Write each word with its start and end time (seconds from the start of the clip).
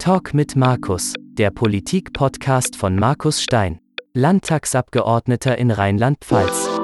Talk 0.00 0.32
mit 0.32 0.56
Markus, 0.56 1.12
der 1.18 1.50
Politik-Podcast 1.50 2.74
von 2.74 2.96
Markus 2.96 3.42
Stein, 3.42 3.80
Landtagsabgeordneter 4.14 5.58
in 5.58 5.70
Rheinland-Pfalz. 5.70 6.79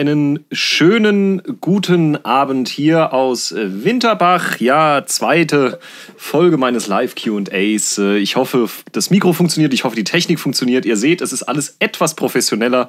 Einen 0.00 0.46
schönen 0.50 1.42
guten 1.60 2.24
Abend 2.24 2.70
hier 2.70 3.12
aus 3.12 3.54
Winterbach. 3.54 4.58
Ja, 4.58 5.04
zweite 5.04 5.78
Folge 6.16 6.56
meines 6.56 6.86
Live 6.86 7.14
QAs. 7.16 7.98
Ich 7.98 8.34
hoffe, 8.34 8.70
das 8.92 9.10
Mikro 9.10 9.34
funktioniert, 9.34 9.74
ich 9.74 9.84
hoffe, 9.84 9.96
die 9.96 10.04
Technik 10.04 10.40
funktioniert. 10.40 10.86
Ihr 10.86 10.96
seht, 10.96 11.20
es 11.20 11.34
ist 11.34 11.42
alles 11.42 11.76
etwas 11.80 12.14
professioneller. 12.14 12.88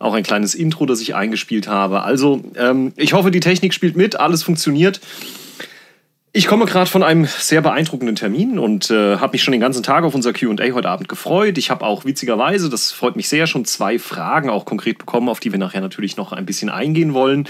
Auch 0.00 0.14
ein 0.14 0.24
kleines 0.24 0.56
Intro, 0.56 0.84
das 0.84 1.00
ich 1.00 1.14
eingespielt 1.14 1.68
habe. 1.68 2.02
Also, 2.02 2.42
ähm, 2.56 2.92
ich 2.96 3.12
hoffe, 3.12 3.30
die 3.30 3.38
Technik 3.38 3.72
spielt 3.72 3.94
mit, 3.94 4.18
alles 4.18 4.42
funktioniert. 4.42 5.00
Ich 6.38 6.46
komme 6.46 6.66
gerade 6.66 6.88
von 6.88 7.02
einem 7.02 7.24
sehr 7.24 7.62
beeindruckenden 7.62 8.14
Termin 8.14 8.60
und 8.60 8.92
äh, 8.92 9.16
habe 9.16 9.32
mich 9.32 9.42
schon 9.42 9.50
den 9.50 9.60
ganzen 9.60 9.82
Tag 9.82 10.04
auf 10.04 10.14
unser 10.14 10.32
QA 10.32 10.54
heute 10.72 10.88
Abend 10.88 11.08
gefreut. 11.08 11.58
Ich 11.58 11.68
habe 11.68 11.84
auch 11.84 12.04
witzigerweise, 12.04 12.70
das 12.70 12.92
freut 12.92 13.16
mich 13.16 13.28
sehr, 13.28 13.48
schon 13.48 13.64
zwei 13.64 13.98
Fragen 13.98 14.48
auch 14.48 14.64
konkret 14.64 14.98
bekommen, 14.98 15.28
auf 15.28 15.40
die 15.40 15.50
wir 15.50 15.58
nachher 15.58 15.80
natürlich 15.80 16.16
noch 16.16 16.30
ein 16.30 16.46
bisschen 16.46 16.68
eingehen 16.68 17.12
wollen. 17.12 17.48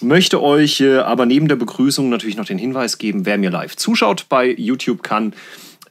Möchte 0.00 0.42
euch 0.42 0.80
äh, 0.80 0.96
aber 0.96 1.26
neben 1.26 1.46
der 1.46 1.54
Begrüßung 1.54 2.08
natürlich 2.08 2.36
noch 2.36 2.44
den 2.44 2.58
Hinweis 2.58 2.98
geben, 2.98 3.24
wer 3.24 3.38
mir 3.38 3.50
live 3.50 3.76
zuschaut 3.76 4.26
bei 4.28 4.52
YouTube 4.52 5.04
kann 5.04 5.32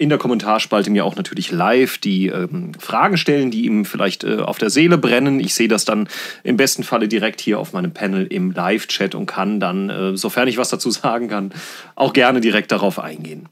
in 0.03 0.09
der 0.09 0.17
Kommentarspalte 0.17 0.89
mir 0.89 1.05
auch 1.05 1.16
natürlich 1.16 1.49
live 1.49 1.98
die 1.98 2.27
ähm, 2.27 2.73
Fragen 2.77 3.16
stellen, 3.16 3.52
die 3.52 3.66
ihm 3.66 3.85
vielleicht 3.85 4.26
äh, 4.26 4.39
auf 4.39 4.57
der 4.57 4.70
Seele 4.70 4.98
brennen. 4.98 5.39
Ich 5.39 5.55
sehe 5.55 5.70
das 5.70 5.85
dann 5.85 6.09
im 6.43 6.57
besten 6.57 6.84
Falle 6.84 7.07
direkt 7.07 7.39
hier 7.39 7.57
auf 7.57 7.71
meinem 7.71 7.93
Panel 7.93 8.27
im 8.27 8.52
Live-Chat 8.52 9.15
und 9.15 9.27
kann 9.27 9.62
dann, 9.62 9.90
äh, 9.90 10.18
sofern 10.18 10.49
ich 10.49 10.57
was 10.57 10.68
dazu 10.68 10.91
sagen 10.91 11.29
kann, 11.29 11.54
auch 11.96 12.12
gerne 12.12 12.41
direkt 12.41 12.74
darauf 12.74 12.99
eingehen. 12.99 13.48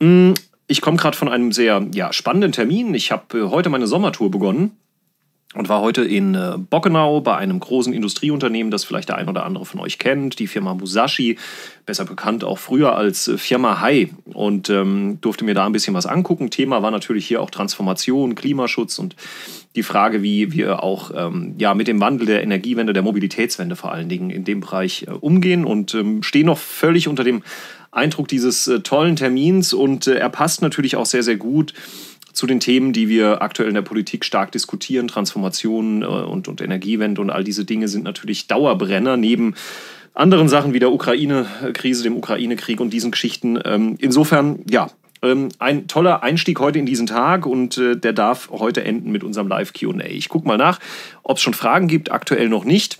Mm, 0.00 0.32
ich 0.66 0.80
komme 0.80 0.96
gerade 0.96 1.16
von 1.16 1.28
einem 1.28 1.52
sehr 1.52 1.86
ja, 1.94 2.12
spannenden 2.12 2.50
Termin. 2.50 2.94
Ich 2.94 3.12
habe 3.12 3.38
äh, 3.38 3.48
heute 3.48 3.70
meine 3.70 3.86
Sommertour 3.86 4.30
begonnen 4.30 4.72
und 5.54 5.68
war 5.68 5.80
heute 5.80 6.02
in 6.02 6.34
äh, 6.34 6.54
Bockenau 6.58 7.20
bei 7.20 7.36
einem 7.36 7.60
großen 7.60 7.92
Industrieunternehmen, 7.92 8.70
das 8.70 8.84
vielleicht 8.84 9.10
der 9.10 9.16
ein 9.16 9.28
oder 9.28 9.44
andere 9.44 9.66
von 9.66 9.80
euch 9.80 9.98
kennt, 9.98 10.38
die 10.38 10.46
Firma 10.46 10.74
Musashi, 10.74 11.38
besser 11.84 12.04
bekannt 12.04 12.42
auch 12.42 12.58
früher 12.58 12.96
als 12.96 13.28
äh, 13.28 13.36
Firma 13.36 13.80
Hai. 13.80 14.10
Und 14.32 14.70
ähm, 14.70 15.18
durfte 15.20 15.44
mir 15.44 15.54
da 15.54 15.66
ein 15.66 15.72
bisschen 15.72 15.94
was 15.94 16.06
angucken. 16.06 16.50
Thema 16.50 16.82
war 16.82 16.90
natürlich 16.90 17.26
hier 17.26 17.42
auch 17.42 17.50
Transformation, 17.50 18.34
Klimaschutz 18.34 18.98
und 18.98 19.14
die 19.76 19.82
Frage, 19.82 20.22
wie 20.22 20.52
wir 20.52 20.82
auch 20.82 21.10
ähm, 21.14 21.54
ja, 21.58 21.74
mit 21.74 21.88
dem 21.88 22.00
Wandel 22.00 22.26
der 22.26 22.42
Energiewende, 22.42 22.92
der 22.92 23.02
Mobilitätswende 23.02 23.76
vor 23.76 23.92
allen 23.92 24.08
Dingen 24.08 24.30
in 24.30 24.44
dem 24.44 24.60
Bereich 24.60 25.06
äh, 25.06 25.10
umgehen. 25.10 25.66
Und 25.66 25.94
ähm, 25.94 26.22
stehen 26.22 26.46
noch 26.46 26.58
völlig 26.58 27.08
unter 27.08 27.24
dem 27.24 27.42
Eindruck 27.90 28.28
dieses 28.28 28.68
äh, 28.68 28.80
tollen 28.80 29.16
Termins. 29.16 29.74
Und 29.74 30.06
er 30.06 30.30
passt 30.30 30.62
natürlich 30.62 30.96
auch 30.96 31.06
sehr, 31.06 31.22
sehr 31.22 31.36
gut 31.36 31.74
zu 32.32 32.46
den 32.46 32.60
Themen, 32.60 32.92
die 32.92 33.08
wir 33.08 33.42
aktuell 33.42 33.68
in 33.68 33.74
der 33.74 33.82
Politik 33.82 34.24
stark 34.24 34.52
diskutieren. 34.52 35.08
Transformation 35.08 36.02
äh, 36.02 36.06
und, 36.06 36.48
und 36.48 36.60
Energiewende 36.60 37.20
und 37.20 37.30
all 37.30 37.44
diese 37.44 37.64
Dinge 37.64 37.88
sind 37.88 38.04
natürlich 38.04 38.46
Dauerbrenner 38.46 39.16
neben 39.16 39.54
anderen 40.14 40.48
Sachen 40.48 40.74
wie 40.74 40.78
der 40.78 40.92
Ukraine-Krise, 40.92 42.02
dem 42.02 42.16
Ukraine-Krieg 42.16 42.80
und 42.80 42.90
diesen 42.92 43.10
Geschichten. 43.10 43.58
Ähm, 43.64 43.96
insofern, 43.98 44.60
ja, 44.68 44.88
ähm, 45.22 45.48
ein 45.58 45.88
toller 45.88 46.22
Einstieg 46.22 46.60
heute 46.60 46.78
in 46.78 46.86
diesen 46.86 47.06
Tag 47.06 47.46
und 47.46 47.78
äh, 47.78 47.96
der 47.96 48.12
darf 48.12 48.50
heute 48.50 48.84
enden 48.84 49.12
mit 49.12 49.24
unserem 49.24 49.48
Live-QA. 49.48 50.06
Ich 50.06 50.28
gucke 50.28 50.46
mal 50.46 50.58
nach, 50.58 50.80
ob 51.22 51.36
es 51.36 51.42
schon 51.42 51.54
Fragen 51.54 51.88
gibt, 51.88 52.10
aktuell 52.10 52.48
noch 52.48 52.64
nicht. 52.64 52.98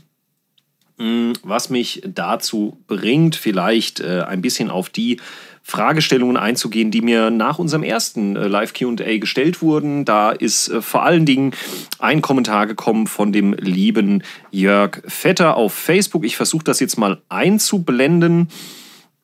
Hm, 0.99 1.33
was 1.43 1.69
mich 1.69 2.03
dazu 2.07 2.79
bringt, 2.87 3.35
vielleicht 3.35 4.01
äh, 4.01 4.23
ein 4.27 4.41
bisschen 4.41 4.71
auf 4.71 4.89
die 4.89 5.21
Fragestellungen 5.63 6.37
einzugehen, 6.37 6.91
die 6.91 7.01
mir 7.01 7.31
nach 7.31 7.59
unserem 7.59 7.83
ersten 7.83 8.37
äh, 8.37 8.47
Live-QA 8.49 9.19
gestellt 9.19 9.63
wurden. 9.63 10.05
Da 10.05 10.31
ist 10.31 10.69
äh, 10.69 10.83
vor 10.83 11.05
allen 11.05 11.25
Dingen 11.25 11.53
ein 11.99 12.21
Kommentar 12.21 12.67
gekommen 12.67 13.07
von 13.07 13.33
dem 13.33 13.53
lieben 13.55 14.23
Jörg 14.51 15.03
Vetter 15.07 15.57
auf 15.57 15.73
Facebook. 15.73 16.25
Ich 16.25 16.37
versuche 16.37 16.65
das 16.65 16.81
jetzt 16.81 16.99
mal 16.99 17.23
einzublenden. 17.29 18.49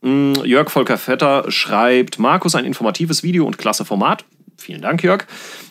Mm, 0.01 0.35
Jörg 0.45 0.71
Volker 0.71 0.97
Vetter 0.97 1.51
schreibt, 1.51 2.19
Markus, 2.19 2.55
ein 2.55 2.65
informatives 2.65 3.23
Video 3.23 3.45
und 3.45 3.59
klasse 3.59 3.85
Format. 3.85 4.25
Vielen 4.57 4.83
Dank, 4.83 5.03
Jörg 5.03 5.27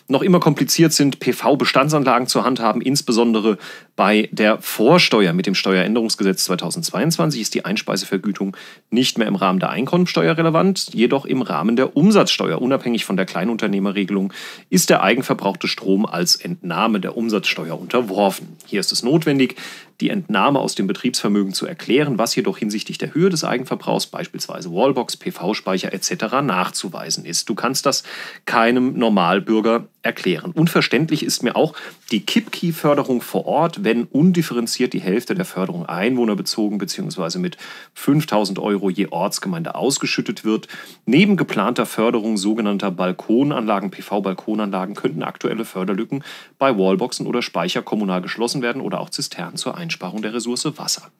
noch 0.08 0.22
immer 0.22 0.40
kompliziert 0.40 0.92
sind, 0.92 1.20
PV-Bestandsanlagen 1.20 2.26
zu 2.26 2.44
handhaben. 2.44 2.80
Insbesondere 2.80 3.58
bei 3.94 4.28
der 4.32 4.60
Vorsteuer. 4.60 5.32
Mit 5.32 5.46
dem 5.46 5.54
Steueränderungsgesetz 5.54 6.44
2022 6.44 7.40
ist 7.40 7.54
die 7.54 7.64
Einspeisevergütung 7.64 8.56
nicht 8.90 9.18
mehr 9.18 9.26
im 9.26 9.34
Rahmen 9.34 9.58
der 9.58 9.70
Einkommensteuer 9.70 10.36
relevant, 10.36 10.94
jedoch 10.94 11.26
im 11.26 11.42
Rahmen 11.42 11.76
der 11.76 11.96
Umsatzsteuer. 11.96 12.62
Unabhängig 12.62 13.04
von 13.04 13.16
der 13.16 13.26
Kleinunternehmerregelung 13.26 14.32
ist 14.70 14.90
der 14.90 15.02
eigenverbrauchte 15.02 15.68
Strom 15.68 16.06
als 16.06 16.36
Entnahme 16.36 17.00
der 17.00 17.16
Umsatzsteuer 17.16 17.78
unterworfen. 17.78 18.56
Hier 18.66 18.80
ist 18.80 18.92
es 18.92 19.02
notwendig, 19.02 19.56
die 20.00 20.10
Entnahme 20.10 20.60
aus 20.60 20.76
dem 20.76 20.86
Betriebsvermögen 20.86 21.52
zu 21.52 21.66
erklären, 21.66 22.18
was 22.18 22.36
jedoch 22.36 22.58
hinsichtlich 22.58 22.98
der 22.98 23.14
Höhe 23.14 23.30
des 23.30 23.42
Eigenverbrauchs, 23.42 24.06
beispielsweise 24.06 24.72
Wallbox, 24.72 25.16
PV-Speicher 25.16 25.92
etc. 25.92 26.40
nachzuweisen 26.42 27.24
ist. 27.24 27.48
Du 27.48 27.56
kannst 27.56 27.84
das 27.84 28.04
keinem 28.46 28.96
Normalbürger 28.96 29.88
erklären. 30.02 30.52
Unverständlich 30.52 31.24
ist 31.24 31.42
mir 31.42 31.56
auch 31.56 31.74
die 32.12 32.24
KIPKI-Förderung 32.24 33.20
vor 33.20 33.46
Ort, 33.46 33.84
wenn 33.84 34.04
undifferenziert 34.04 34.92
die 34.92 35.00
Hälfte 35.00 35.34
der 35.34 35.44
Förderung 35.44 35.86
einwohnerbezogen 35.86 36.78
bzw. 36.78 37.38
mit 37.38 37.56
5000 37.94 38.58
Euro 38.58 38.90
je 38.90 39.08
Ortsgemeinde 39.10 39.74
ausgeschüttet 39.74 40.44
wird. 40.44 40.68
Neben 41.04 41.36
geplanter 41.36 41.84
Förderung 41.84 42.36
sogenannter 42.36 42.90
Balkonanlagen, 42.90 43.90
PV-Balkonanlagen, 43.90 44.94
könnten 44.94 45.22
aktuelle 45.22 45.64
Förderlücken 45.64 46.22
bei 46.58 46.76
Wallboxen 46.78 47.26
oder 47.26 47.42
Speicher 47.42 47.82
kommunal 47.82 48.22
geschlossen 48.22 48.62
werden 48.62 48.80
oder 48.80 49.00
auch 49.00 49.10
Zisternen 49.10 49.56
zur 49.56 49.76
Einsparung 49.76 50.22
der 50.22 50.32
Ressource 50.32 50.58
Wasser. 50.76 51.10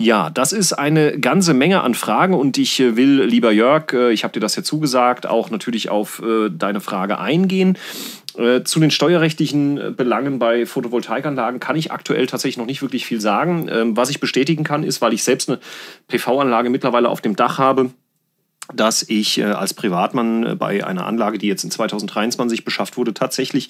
Ja, 0.00 0.30
das 0.30 0.52
ist 0.52 0.72
eine 0.72 1.18
ganze 1.18 1.52
Menge 1.52 1.82
an 1.82 1.92
Fragen 1.92 2.32
und 2.32 2.56
ich 2.56 2.80
äh, 2.80 2.96
will, 2.96 3.22
lieber 3.22 3.52
Jörg, 3.52 3.92
äh, 3.92 4.12
ich 4.12 4.24
habe 4.24 4.32
dir 4.32 4.40
das 4.40 4.56
ja 4.56 4.62
zugesagt, 4.62 5.26
auch 5.26 5.50
natürlich 5.50 5.90
auf 5.90 6.22
äh, 6.24 6.48
deine 6.48 6.80
Frage 6.80 7.18
eingehen. 7.18 7.76
Zu 8.64 8.80
den 8.80 8.92
steuerrechtlichen 8.92 9.96
Belangen 9.96 10.38
bei 10.38 10.64
Photovoltaikanlagen 10.64 11.58
kann 11.58 11.74
ich 11.76 11.90
aktuell 11.90 12.26
tatsächlich 12.26 12.58
noch 12.58 12.64
nicht 12.64 12.80
wirklich 12.80 13.04
viel 13.04 13.20
sagen. 13.20 13.68
Ähm, 13.70 13.96
was 13.96 14.08
ich 14.08 14.20
bestätigen 14.20 14.62
kann, 14.62 14.84
ist, 14.84 15.02
weil 15.02 15.12
ich 15.12 15.24
selbst 15.24 15.50
eine 15.50 15.58
PV-Anlage 16.08 16.70
mittlerweile 16.70 17.08
auf 17.08 17.20
dem 17.20 17.34
Dach 17.34 17.58
habe, 17.58 17.90
dass 18.74 19.02
ich 19.02 19.38
äh, 19.38 19.44
als 19.44 19.74
Privatmann 19.74 20.46
äh, 20.46 20.54
bei 20.54 20.84
einer 20.84 21.06
Anlage, 21.06 21.38
die 21.38 21.46
jetzt 21.46 21.64
in 21.64 21.70
2023 21.70 22.64
beschafft 22.64 22.96
wurde, 22.96 23.14
tatsächlich 23.14 23.68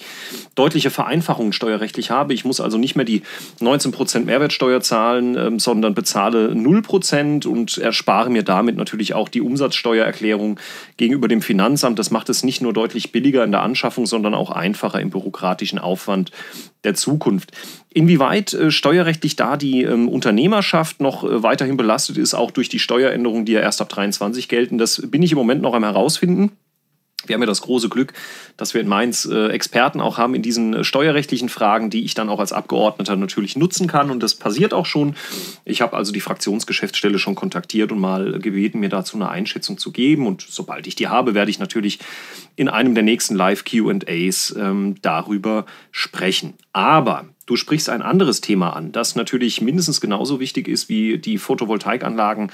deutliche 0.55 0.89
Vereinfachungen 0.89 1.53
steuerrechtlich 1.53 2.11
habe. 2.11 2.33
Ich 2.33 2.45
muss 2.45 2.61
also 2.61 2.77
nicht 2.77 2.95
mehr 2.95 3.05
die 3.05 3.21
19% 3.59 4.25
Mehrwertsteuer 4.25 4.81
zahlen, 4.81 5.37
ähm, 5.37 5.59
sondern 5.59 5.93
bezahle 5.93 6.51
0% 6.51 7.45
und 7.47 7.77
erspare 7.77 8.29
mir 8.29 8.43
damit 8.43 8.77
natürlich 8.77 9.13
auch 9.13 9.29
die 9.29 9.41
Umsatzsteuererklärung 9.41 10.59
gegenüber 10.97 11.27
dem 11.27 11.41
Finanzamt. 11.41 11.99
Das 11.99 12.11
macht 12.11 12.29
es 12.29 12.43
nicht 12.43 12.61
nur 12.61 12.73
deutlich 12.73 13.11
billiger 13.11 13.43
in 13.43 13.51
der 13.51 13.61
Anschaffung, 13.61 14.05
sondern 14.05 14.33
auch 14.33 14.51
einfacher 14.51 14.99
im 14.99 15.09
bürokratischen 15.09 15.79
Aufwand 15.79 16.31
der 16.83 16.95
Zukunft. 16.95 17.51
Inwieweit 17.93 18.53
äh, 18.53 18.71
steuerrechtlich 18.71 19.35
da 19.35 19.57
die 19.57 19.83
ähm, 19.83 20.07
Unternehmerschaft 20.07 21.01
noch 21.01 21.25
äh, 21.25 21.43
weiterhin 21.43 21.75
belastet 21.75 22.17
ist, 22.17 22.33
auch 22.33 22.51
durch 22.51 22.69
die 22.69 22.79
Steueränderungen, 22.79 23.45
die 23.45 23.51
ja 23.51 23.59
erst 23.59 23.81
ab 23.81 23.89
23 23.89 24.47
gelten, 24.47 24.77
das 24.77 25.01
bin 25.09 25.21
ich 25.21 25.33
im 25.33 25.37
Moment 25.37 25.61
noch 25.61 25.73
am 25.73 25.83
herausfinden. 25.83 26.51
Wir 27.27 27.35
haben 27.35 27.41
ja 27.41 27.47
das 27.47 27.61
große 27.61 27.89
Glück, 27.89 28.13
dass 28.57 28.73
wir 28.73 28.81
in 28.81 28.87
Mainz 28.87 29.25
äh, 29.25 29.49
Experten 29.49 30.01
auch 30.01 30.17
haben 30.17 30.33
in 30.33 30.41
diesen 30.41 30.73
äh, 30.73 30.83
steuerrechtlichen 30.83 31.49
Fragen, 31.49 31.89
die 31.89 32.03
ich 32.03 32.13
dann 32.13 32.29
auch 32.29 32.39
als 32.39 32.53
Abgeordneter 32.53 33.15
natürlich 33.15 33.55
nutzen 33.55 33.87
kann. 33.87 34.09
Und 34.09 34.23
das 34.23 34.35
passiert 34.35 34.73
auch 34.73 34.85
schon. 34.85 35.15
Ich 35.65 35.81
habe 35.81 35.95
also 35.95 36.11
die 36.11 36.21
Fraktionsgeschäftsstelle 36.21 37.19
schon 37.19 37.35
kontaktiert 37.35 37.91
und 37.91 37.99
mal 37.99 38.39
gebeten, 38.39 38.79
mir 38.79 38.89
dazu 38.89 39.17
eine 39.17 39.29
Einschätzung 39.29 39.77
zu 39.77 39.91
geben. 39.91 40.25
Und 40.25 40.45
sobald 40.49 40.87
ich 40.87 40.95
die 40.95 41.09
habe, 41.09 41.35
werde 41.35 41.51
ich 41.51 41.59
natürlich 41.59 41.99
in 42.55 42.69
einem 42.69 42.95
der 42.95 43.03
nächsten 43.03 43.35
Live-QAs 43.35 44.55
ähm, 44.57 44.95
darüber 45.01 45.65
sprechen. 45.91 46.55
Aber 46.73 47.25
Du 47.51 47.57
sprichst 47.57 47.89
ein 47.89 48.01
anderes 48.01 48.39
Thema 48.39 48.77
an, 48.77 48.93
das 48.93 49.17
natürlich 49.17 49.59
mindestens 49.59 49.99
genauso 49.99 50.39
wichtig 50.39 50.69
ist 50.69 50.87
wie 50.87 51.17
die 51.17 51.37
Photovoltaikanlagen 51.37 52.49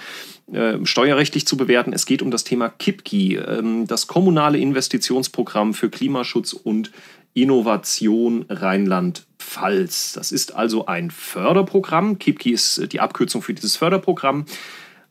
äh, 0.52 0.84
steuerrechtlich 0.86 1.46
zu 1.46 1.56
bewerten. 1.56 1.94
Es 1.94 2.08
geht 2.08 2.24
um 2.24 2.32
das 2.32 2.44
Thema 2.44 2.70
KIPKI, 2.70 3.36
äh, 3.36 3.86
das 3.86 4.08
kommunale 4.08 4.58
Investitionsprogramm 4.58 5.76
für 5.76 5.92
Klimaschutz 5.92 6.54
und 6.54 6.90
Innovation 7.36 8.46
Rheinland-Pfalz. 8.50 10.14
Das 10.14 10.32
ist 10.32 10.56
also 10.56 10.88
ein 10.88 11.12
Förderprogramm. 11.12 12.18
KIPKI 12.18 12.54
ist 12.54 12.92
die 12.92 13.00
Abkürzung 13.00 13.44
für 13.44 13.54
dieses 13.54 13.76
Förderprogramm. 13.76 14.46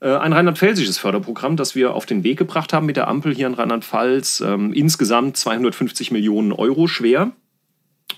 Äh, 0.01 0.09
ein 0.17 0.33
rheinland-pfälzisches 0.33 0.99
Förderprogramm, 0.99 1.57
das 1.57 1.77
wir 1.77 1.95
auf 1.95 2.07
den 2.07 2.25
Weg 2.25 2.39
gebracht 2.39 2.73
haben 2.73 2.87
mit 2.87 2.97
der 2.97 3.07
Ampel 3.07 3.33
hier 3.33 3.47
in 3.47 3.55
Rheinland-Pfalz. 3.55 4.41
Ähm, 4.45 4.73
insgesamt 4.73 5.37
250 5.37 6.11
Millionen 6.11 6.51
Euro 6.51 6.89
schwer. 6.89 7.31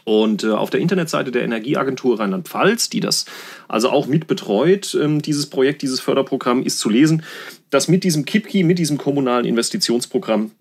Und 0.09 0.43
äh, 0.43 0.53
auf 0.53 0.71
der 0.71 0.81
Internetseite 0.81 1.31
der 1.31 1.43
Energieagentur 1.43 2.19
Rheinland-Pfalz, 2.19 2.89
die 2.89 3.01
das 3.01 3.27
also 3.69 3.91
auch 3.91 4.07
mit 4.07 4.27
betreut, 4.27 4.97
ähm, 4.99 5.21
dieses 5.21 5.51
Projekt, 5.51 5.83
dieses 5.83 6.01
Förderprogramm, 6.01 6.63
ist 6.63 6.79
zu 6.79 6.89
lesen, 6.89 7.25
dass 7.69 7.89
mit 7.89 8.05
diesem 8.05 8.25
KIPKI, 8.25 8.63
mit 8.63 8.79
diesem 8.79 8.97
kommunalen 8.97 9.45
Investitionsprogramm 9.45 10.53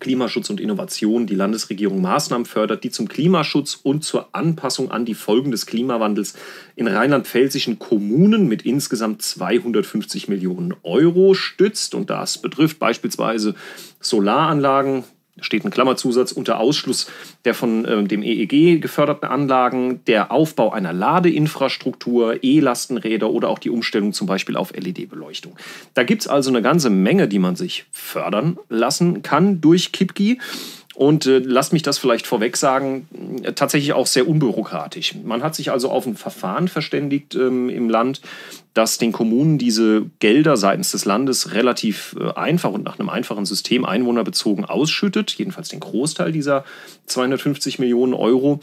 Klimaschutz 0.00 0.48
und 0.48 0.58
Innovation 0.58 1.26
die 1.26 1.34
Landesregierung 1.34 2.00
Maßnahmen 2.00 2.46
fördert, 2.46 2.82
die 2.82 2.90
zum 2.90 3.08
Klimaschutz 3.08 3.78
und 3.82 4.04
zur 4.04 4.34
Anpassung 4.34 4.90
an 4.90 5.04
die 5.04 5.12
Folgen 5.12 5.50
des 5.50 5.66
Klimawandels 5.66 6.32
in 6.74 6.88
rheinland-pfälzischen 6.88 7.78
Kommunen 7.78 8.48
mit 8.48 8.62
insgesamt 8.62 9.20
250 9.20 10.28
Millionen 10.28 10.72
Euro 10.82 11.34
stützt. 11.34 11.94
Und 11.94 12.08
das 12.08 12.38
betrifft 12.38 12.78
beispielsweise 12.78 13.54
Solaranlagen, 14.00 15.04
steht 15.40 15.64
ein 15.64 15.70
Klammerzusatz 15.70 16.32
unter 16.32 16.60
Ausschluss 16.60 17.10
der 17.44 17.54
von 17.54 17.84
äh, 17.84 18.04
dem 18.04 18.22
EEG 18.22 18.80
geförderten 18.80 19.28
Anlagen, 19.28 20.04
der 20.06 20.30
Aufbau 20.30 20.72
einer 20.72 20.92
Ladeinfrastruktur, 20.92 22.42
E-Lastenräder 22.42 23.30
oder 23.30 23.48
auch 23.48 23.58
die 23.58 23.70
Umstellung 23.70 24.12
zum 24.12 24.26
Beispiel 24.26 24.56
auf 24.56 24.72
LED-Beleuchtung. 24.72 25.56
Da 25.94 26.02
gibt 26.02 26.22
es 26.22 26.28
also 26.28 26.50
eine 26.50 26.62
ganze 26.62 26.90
Menge, 26.90 27.28
die 27.28 27.38
man 27.38 27.56
sich 27.56 27.86
fördern 27.92 28.58
lassen 28.68 29.22
kann 29.22 29.60
durch 29.60 29.92
KIPGI. 29.92 30.38
Und 30.94 31.26
äh, 31.26 31.38
lasst 31.38 31.72
mich 31.72 31.82
das 31.82 31.98
vielleicht 31.98 32.26
vorweg 32.26 32.56
sagen, 32.56 33.08
äh, 33.42 33.52
tatsächlich 33.52 33.94
auch 33.94 34.06
sehr 34.06 34.28
unbürokratisch. 34.28 35.14
Man 35.24 35.42
hat 35.42 35.54
sich 35.54 35.70
also 35.70 35.90
auf 35.90 36.06
ein 36.06 36.16
Verfahren 36.16 36.68
verständigt 36.68 37.34
ähm, 37.34 37.70
im 37.70 37.88
Land, 37.88 38.20
das 38.74 38.98
den 38.98 39.12
Kommunen 39.12 39.58
diese 39.58 40.06
Gelder 40.18 40.56
seitens 40.56 40.92
des 40.92 41.04
Landes 41.04 41.54
relativ 41.54 42.14
äh, 42.20 42.32
einfach 42.34 42.72
und 42.72 42.84
nach 42.84 42.98
einem 42.98 43.08
einfachen 43.08 43.46
System 43.46 43.84
einwohnerbezogen 43.84 44.64
ausschüttet, 44.64 45.30
jedenfalls 45.32 45.70
den 45.70 45.80
Großteil 45.80 46.32
dieser 46.32 46.64
250 47.06 47.78
Millionen 47.78 48.12
Euro. 48.12 48.60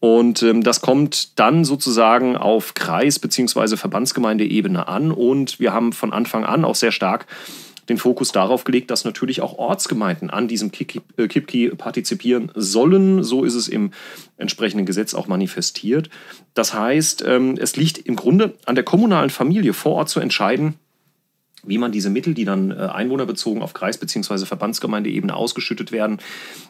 Und 0.00 0.42
ähm, 0.42 0.62
das 0.62 0.80
kommt 0.80 1.38
dann 1.38 1.64
sozusagen 1.64 2.36
auf 2.36 2.74
Kreis- 2.74 3.18
bzw. 3.18 3.76
Verbandsgemeindeebene 3.76 4.86
an. 4.86 5.10
Und 5.10 5.58
wir 5.58 5.72
haben 5.72 5.92
von 5.92 6.12
Anfang 6.12 6.44
an 6.44 6.64
auch 6.64 6.76
sehr 6.76 6.92
stark 6.92 7.26
den 7.88 7.98
Fokus 7.98 8.32
darauf 8.32 8.64
gelegt, 8.64 8.90
dass 8.90 9.04
natürlich 9.04 9.40
auch 9.40 9.58
Ortsgemeinden 9.58 10.30
an 10.30 10.48
diesem 10.48 10.70
KIPKI 10.72 11.66
äh, 11.66 11.74
partizipieren 11.76 12.50
sollen. 12.54 13.22
So 13.22 13.44
ist 13.44 13.54
es 13.54 13.68
im 13.68 13.92
entsprechenden 14.36 14.86
Gesetz 14.86 15.14
auch 15.14 15.26
manifestiert. 15.26 16.10
Das 16.54 16.74
heißt, 16.74 17.24
ähm, 17.26 17.56
es 17.58 17.76
liegt 17.76 17.98
im 17.98 18.16
Grunde 18.16 18.54
an 18.66 18.74
der 18.74 18.84
kommunalen 18.84 19.30
Familie 19.30 19.72
vor 19.72 19.92
Ort 19.92 20.08
zu 20.08 20.20
entscheiden, 20.20 20.74
wie 21.64 21.78
man 21.78 21.92
diese 21.92 22.10
Mittel, 22.10 22.34
die 22.34 22.44
dann 22.44 22.70
äh, 22.70 22.74
einwohnerbezogen 22.74 23.62
auf 23.62 23.74
Kreis- 23.74 23.98
bzw. 23.98 24.46
Verbandsgemeindeebene 24.46 25.34
ausgeschüttet 25.34 25.92
werden, 25.92 26.18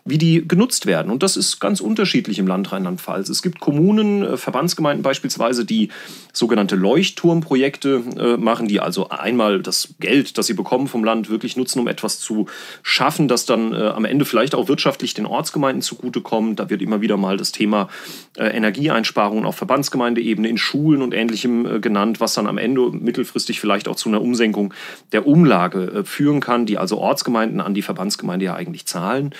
wie 0.05 0.19
die 0.19 0.47
genutzt 0.47 0.87
werden. 0.87 1.13
Und 1.13 1.23
das 1.23 1.37
ist 1.37 1.61
ganz 1.61 1.81
unterschiedlich 1.81 2.39
im 2.39 2.47
Land 2.47 2.73
Rheinland-Pfalz. 2.73 3.29
Es 3.29 3.43
gibt 3.43 3.61
Kommunen, 3.61 4.23
äh, 4.23 4.37
Verbandsgemeinden 4.37 5.03
beispielsweise, 5.03 5.65
die 5.65 5.91
sogenannte 6.33 6.77
Leuchtturmprojekte 6.77 8.03
äh, 8.19 8.37
machen, 8.37 8.69
die 8.69 8.81
also 8.81 9.11
einmal 9.11 9.61
das 9.61 9.95
Geld, 10.01 10.39
das 10.39 10.47
sie 10.47 10.55
bekommen 10.55 10.89
vom 10.89 11.05
Land, 11.05 11.29
wirklich 11.29 11.57
nutzen, 11.57 11.81
um 11.81 11.89
etwas 11.89 12.21
zu 12.21 12.47
schaffen, 12.83 13.29
das 13.29 13.45
dann 13.45 13.75
am 13.75 14.05
Ende 14.05 14.25
vielleicht 14.25 14.55
auch 14.55 14.69
wirtschaftlich 14.69 15.15
den 15.15 15.27
Ortsgemeinden 15.27 15.83
zugutekommt. 15.83 16.59
Da 16.59 16.71
wird 16.71 16.83
immer 16.83 17.01
wieder 17.01 17.17
mal 17.17 17.37
das 17.37 17.53
Thema 17.53 17.89
Energieeinsparungen 18.37 19.45
auf 19.45 19.57
Verbandsgemeindeebene 19.57 20.49
in 20.49 20.59
Schulen 20.59 21.03
und 21.03 21.15
Ähnlichem 21.15 21.81
genannt, 21.81 22.21
was 22.21 22.35
dann 22.35 22.47
am 22.47 22.59
Ende 22.59 22.91
mittelfristig 22.91 23.61
vielleicht 23.61 23.89
auch 23.89 23.97
zu 23.97 24.09
einer 24.09 24.21
Umsenkung 24.21 24.73
der 25.13 25.27
Umlage 25.27 25.83
äh, 25.85 26.05
führen 26.05 26.41
kann, 26.41 26.67
die 26.67 26.79
also 26.79 26.99
Ortsgemeinden 26.99 27.61
an 27.61 27.75
die 27.75 27.83
Verbandsgemeinde 27.83 28.47
ja 28.47 28.55
eigentlich 28.55 28.87
zahlen. 28.87 29.35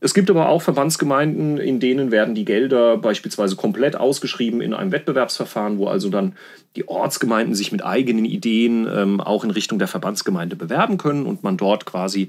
Es 0.00 0.14
gibt 0.14 0.30
aber 0.30 0.48
auch 0.48 0.62
Verbandsgemeinden, 0.62 1.58
in 1.58 1.80
denen 1.80 2.12
werden 2.12 2.36
die 2.36 2.44
Gelder 2.44 2.98
beispielsweise 2.98 3.56
komplett 3.56 3.96
ausgeschrieben 3.96 4.60
in 4.60 4.72
einem 4.72 4.92
Wettbewerbsverfahren, 4.92 5.78
wo 5.78 5.88
also 5.88 6.08
dann 6.08 6.36
die 6.76 6.86
Ortsgemeinden 6.86 7.56
sich 7.56 7.72
mit 7.72 7.84
eigenen 7.84 8.24
Ideen 8.24 8.86
ähm, 8.86 9.20
auch 9.20 9.42
in 9.42 9.50
Richtung 9.50 9.80
der 9.80 9.88
Verbandsgemeinde 9.88 10.54
bewerben 10.54 10.98
können 10.98 11.26
und 11.26 11.42
man 11.42 11.56
dort 11.56 11.84
quasi 11.84 12.28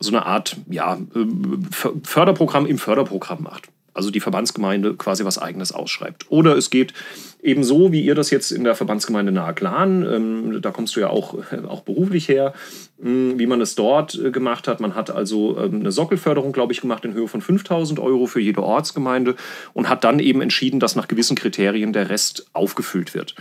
so 0.00 0.10
eine 0.10 0.24
Art 0.24 0.56
ja, 0.70 0.94
äh, 0.94 1.98
Förderprogramm 2.02 2.64
im 2.64 2.78
Förderprogramm 2.78 3.42
macht 3.42 3.68
also 3.94 4.10
die 4.10 4.20
Verbandsgemeinde 4.20 4.94
quasi 4.94 5.24
was 5.24 5.38
eigenes 5.38 5.72
ausschreibt. 5.72 6.26
Oder 6.30 6.56
es 6.56 6.70
geht 6.70 6.94
eben 7.42 7.64
so, 7.64 7.92
wie 7.92 8.02
ihr 8.02 8.14
das 8.14 8.30
jetzt 8.30 8.52
in 8.52 8.64
der 8.64 8.74
Verbandsgemeinde 8.74 9.32
Nahe 9.32 9.54
Klan, 9.54 10.06
ähm, 10.10 10.62
da 10.62 10.70
kommst 10.70 10.96
du 10.96 11.00
ja 11.00 11.10
auch, 11.10 11.34
auch 11.68 11.82
beruflich 11.82 12.28
her, 12.28 12.54
äh, 13.02 13.06
wie 13.06 13.46
man 13.46 13.60
es 13.60 13.74
dort 13.74 14.14
äh, 14.14 14.30
gemacht 14.30 14.68
hat. 14.68 14.80
Man 14.80 14.94
hat 14.94 15.10
also 15.10 15.58
ähm, 15.58 15.80
eine 15.80 15.92
Sockelförderung, 15.92 16.52
glaube 16.52 16.72
ich, 16.72 16.80
gemacht 16.80 17.04
in 17.04 17.14
Höhe 17.14 17.28
von 17.28 17.40
5000 17.40 17.98
Euro 17.98 18.26
für 18.26 18.40
jede 18.40 18.62
Ortsgemeinde 18.62 19.34
und 19.72 19.88
hat 19.88 20.04
dann 20.04 20.18
eben 20.18 20.40
entschieden, 20.40 20.80
dass 20.80 20.96
nach 20.96 21.08
gewissen 21.08 21.36
Kriterien 21.36 21.92
der 21.92 22.08
Rest 22.08 22.46
aufgefüllt 22.52 23.14
wird. 23.14 23.34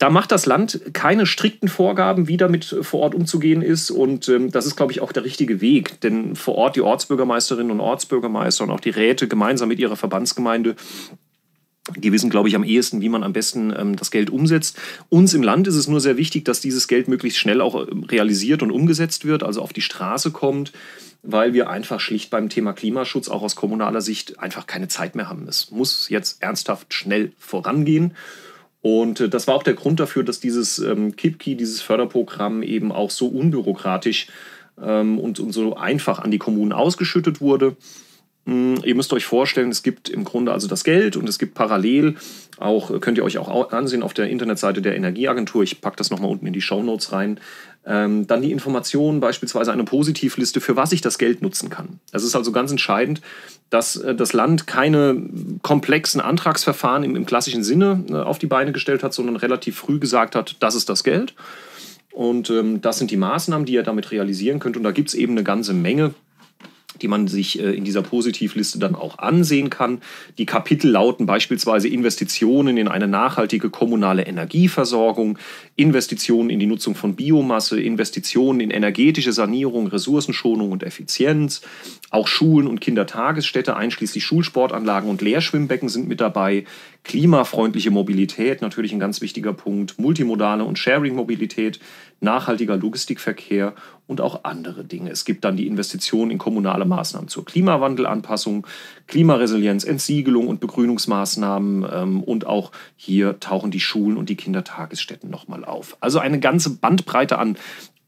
Da 0.00 0.08
macht 0.08 0.32
das 0.32 0.46
Land 0.46 0.80
keine 0.94 1.26
strikten 1.26 1.68
Vorgaben, 1.68 2.26
wie 2.26 2.38
damit 2.38 2.64
vor 2.64 3.00
Ort 3.00 3.14
umzugehen 3.14 3.60
ist. 3.60 3.90
Und 3.90 4.30
ähm, 4.30 4.50
das 4.50 4.64
ist, 4.64 4.74
glaube 4.74 4.92
ich, 4.92 5.02
auch 5.02 5.12
der 5.12 5.24
richtige 5.24 5.60
Weg. 5.60 6.00
Denn 6.00 6.36
vor 6.36 6.54
Ort 6.54 6.76
die 6.76 6.80
Ortsbürgermeisterinnen 6.80 7.70
und 7.70 7.80
Ortsbürgermeister 7.80 8.64
und 8.64 8.70
auch 8.70 8.80
die 8.80 8.90
Räte 8.90 9.28
gemeinsam 9.28 9.68
mit 9.68 9.78
ihrer 9.78 9.96
Verbandsgemeinde 9.96 10.74
die 11.96 12.12
wissen, 12.12 12.30
glaube 12.30 12.48
ich, 12.48 12.54
am 12.54 12.62
ehesten, 12.62 13.00
wie 13.00 13.08
man 13.08 13.22
am 13.22 13.32
besten 13.32 13.74
ähm, 13.76 13.96
das 13.96 14.10
Geld 14.10 14.30
umsetzt. 14.30 14.78
Uns 15.08 15.34
im 15.34 15.42
Land 15.42 15.66
ist 15.66 15.74
es 15.74 15.88
nur 15.88 16.00
sehr 16.00 16.16
wichtig, 16.16 16.44
dass 16.44 16.60
dieses 16.60 16.88
Geld 16.88 17.08
möglichst 17.08 17.38
schnell 17.38 17.60
auch 17.60 17.86
ähm, 17.88 18.04
realisiert 18.04 18.62
und 18.62 18.70
umgesetzt 18.70 19.24
wird, 19.24 19.42
also 19.42 19.60
auf 19.60 19.72
die 19.72 19.80
Straße 19.80 20.30
kommt, 20.30 20.72
weil 21.22 21.52
wir 21.52 21.68
einfach 21.68 22.00
schlicht 22.00 22.30
beim 22.30 22.48
Thema 22.48 22.72
Klimaschutz 22.72 23.28
auch 23.28 23.42
aus 23.42 23.56
kommunaler 23.56 24.00
Sicht 24.00 24.38
einfach 24.38 24.66
keine 24.66 24.88
Zeit 24.88 25.14
mehr 25.14 25.28
haben. 25.28 25.48
Es 25.48 25.70
muss 25.70 26.08
jetzt 26.08 26.42
ernsthaft 26.42 26.94
schnell 26.94 27.32
vorangehen. 27.38 28.14
Und 28.82 29.20
äh, 29.20 29.28
das 29.28 29.46
war 29.46 29.54
auch 29.54 29.62
der 29.62 29.74
Grund 29.74 30.00
dafür, 30.00 30.22
dass 30.22 30.40
dieses 30.40 30.78
ähm, 30.78 31.16
KIPKI, 31.16 31.56
dieses 31.56 31.82
Förderprogramm 31.82 32.62
eben 32.62 32.92
auch 32.92 33.10
so 33.10 33.28
unbürokratisch 33.28 34.28
ähm, 34.82 35.18
und, 35.18 35.40
und 35.40 35.52
so 35.52 35.76
einfach 35.76 36.18
an 36.18 36.30
die 36.30 36.38
Kommunen 36.38 36.72
ausgeschüttet 36.72 37.40
wurde. 37.40 37.76
Mm, 38.46 38.76
ihr 38.84 38.94
müsst 38.94 39.12
euch 39.12 39.26
vorstellen, 39.26 39.70
es 39.70 39.82
gibt 39.82 40.08
im 40.08 40.24
Grunde 40.24 40.52
also 40.52 40.66
das 40.66 40.84
Geld 40.84 41.16
und 41.16 41.28
es 41.28 41.38
gibt 41.38 41.54
parallel 41.54 42.16
auch, 42.58 43.00
könnt 43.00 43.18
ihr 43.18 43.24
euch 43.24 43.38
auch 43.38 43.72
ansehen 43.72 44.02
auf 44.02 44.14
der 44.14 44.30
Internetseite 44.30 44.80
der 44.80 44.96
Energieagentur, 44.96 45.62
ich 45.62 45.80
packe 45.80 45.96
das 45.96 46.10
nochmal 46.10 46.30
unten 46.30 46.46
in 46.46 46.52
die 46.52 46.60
Show 46.60 46.82
Notes 46.82 47.12
rein, 47.12 47.38
ähm, 47.86 48.26
dann 48.26 48.42
die 48.42 48.52
Informationen, 48.52 49.20
beispielsweise 49.20 49.72
eine 49.72 49.84
Positivliste, 49.84 50.60
für 50.60 50.76
was 50.76 50.92
ich 50.92 51.00
das 51.00 51.18
Geld 51.18 51.40
nutzen 51.42 51.70
kann. 51.70 52.00
Es 52.12 52.24
ist 52.24 52.36
also 52.36 52.52
ganz 52.52 52.70
entscheidend, 52.70 53.20
dass 53.70 53.96
äh, 53.96 54.14
das 54.14 54.32
Land 54.32 54.66
keine 54.66 55.16
komplexen 55.62 56.20
Antragsverfahren 56.20 57.02
im, 57.04 57.16
im 57.16 57.26
klassischen 57.26 57.64
Sinne 57.64 58.04
äh, 58.10 58.14
auf 58.14 58.38
die 58.38 58.46
Beine 58.46 58.72
gestellt 58.72 59.02
hat, 59.02 59.14
sondern 59.14 59.36
relativ 59.36 59.78
früh 59.78 59.98
gesagt 59.98 60.34
hat, 60.34 60.56
das 60.60 60.74
ist 60.74 60.88
das 60.88 61.04
Geld. 61.04 61.34
Und 62.12 62.50
ähm, 62.50 62.80
das 62.80 62.98
sind 62.98 63.10
die 63.10 63.16
Maßnahmen, 63.16 63.64
die 63.64 63.74
ihr 63.74 63.82
damit 63.82 64.10
realisieren 64.10 64.58
könnt. 64.58 64.76
Und 64.76 64.82
da 64.82 64.90
gibt 64.90 65.08
es 65.08 65.14
eben 65.14 65.32
eine 65.32 65.44
ganze 65.44 65.72
Menge 65.72 66.12
die 67.02 67.08
man 67.08 67.28
sich 67.28 67.58
äh, 67.58 67.72
in 67.72 67.84
dieser 67.84 68.02
Positivliste 68.02 68.78
dann 68.78 68.94
auch 68.94 69.18
ansehen 69.18 69.70
kann. 69.70 70.00
Die 70.38 70.46
Kapitel 70.46 70.90
lauten 70.90 71.26
beispielsweise 71.26 71.88
Investitionen 71.88 72.76
in 72.76 72.88
eine 72.88 73.08
nachhaltige 73.08 73.70
kommunale 73.70 74.26
Energieversorgung, 74.26 75.38
Investitionen 75.80 76.50
in 76.50 76.60
die 76.60 76.66
Nutzung 76.66 76.94
von 76.94 77.16
Biomasse, 77.16 77.80
Investitionen 77.80 78.60
in 78.60 78.70
energetische 78.70 79.32
Sanierung, 79.32 79.86
Ressourcenschonung 79.86 80.72
und 80.72 80.82
Effizienz. 80.82 81.62
Auch 82.10 82.28
Schulen 82.28 82.66
und 82.66 82.80
Kindertagesstätte 82.80 83.76
einschließlich 83.76 84.24
Schulsportanlagen 84.24 85.08
und 85.08 85.22
Lehrschwimmbecken 85.22 85.88
sind 85.88 86.06
mit 86.06 86.20
dabei. 86.20 86.64
Klimafreundliche 87.02 87.90
Mobilität, 87.90 88.60
natürlich 88.60 88.92
ein 88.92 89.00
ganz 89.00 89.22
wichtiger 89.22 89.54
Punkt. 89.54 89.98
Multimodale 89.98 90.64
und 90.64 90.78
Sharing-Mobilität, 90.78 91.80
nachhaltiger 92.20 92.76
Logistikverkehr 92.76 93.74
und 94.06 94.20
auch 94.20 94.44
andere 94.44 94.84
Dinge. 94.84 95.10
Es 95.10 95.24
gibt 95.24 95.44
dann 95.44 95.56
die 95.56 95.66
Investitionen 95.66 96.32
in 96.32 96.38
kommunale 96.38 96.84
Maßnahmen 96.84 97.28
zur 97.28 97.44
Klimawandelanpassung, 97.44 98.66
Klimaresilienz, 99.06 99.84
Entsiegelung 99.84 100.48
und 100.48 100.60
Begrünungsmaßnahmen 100.60 101.86
ähm, 101.90 102.22
und 102.22 102.46
auch 102.46 102.72
hier 102.96 103.40
tauchen 103.40 103.70
die 103.70 103.80
Schulen 103.80 104.16
und 104.16 104.28
die 104.28 104.36
Kindertagesstätten 104.36 105.30
nochmal 105.30 105.64
auf. 105.64 105.69
Also 106.00 106.18
eine 106.18 106.40
ganze 106.40 106.70
Bandbreite 106.70 107.38
an 107.38 107.56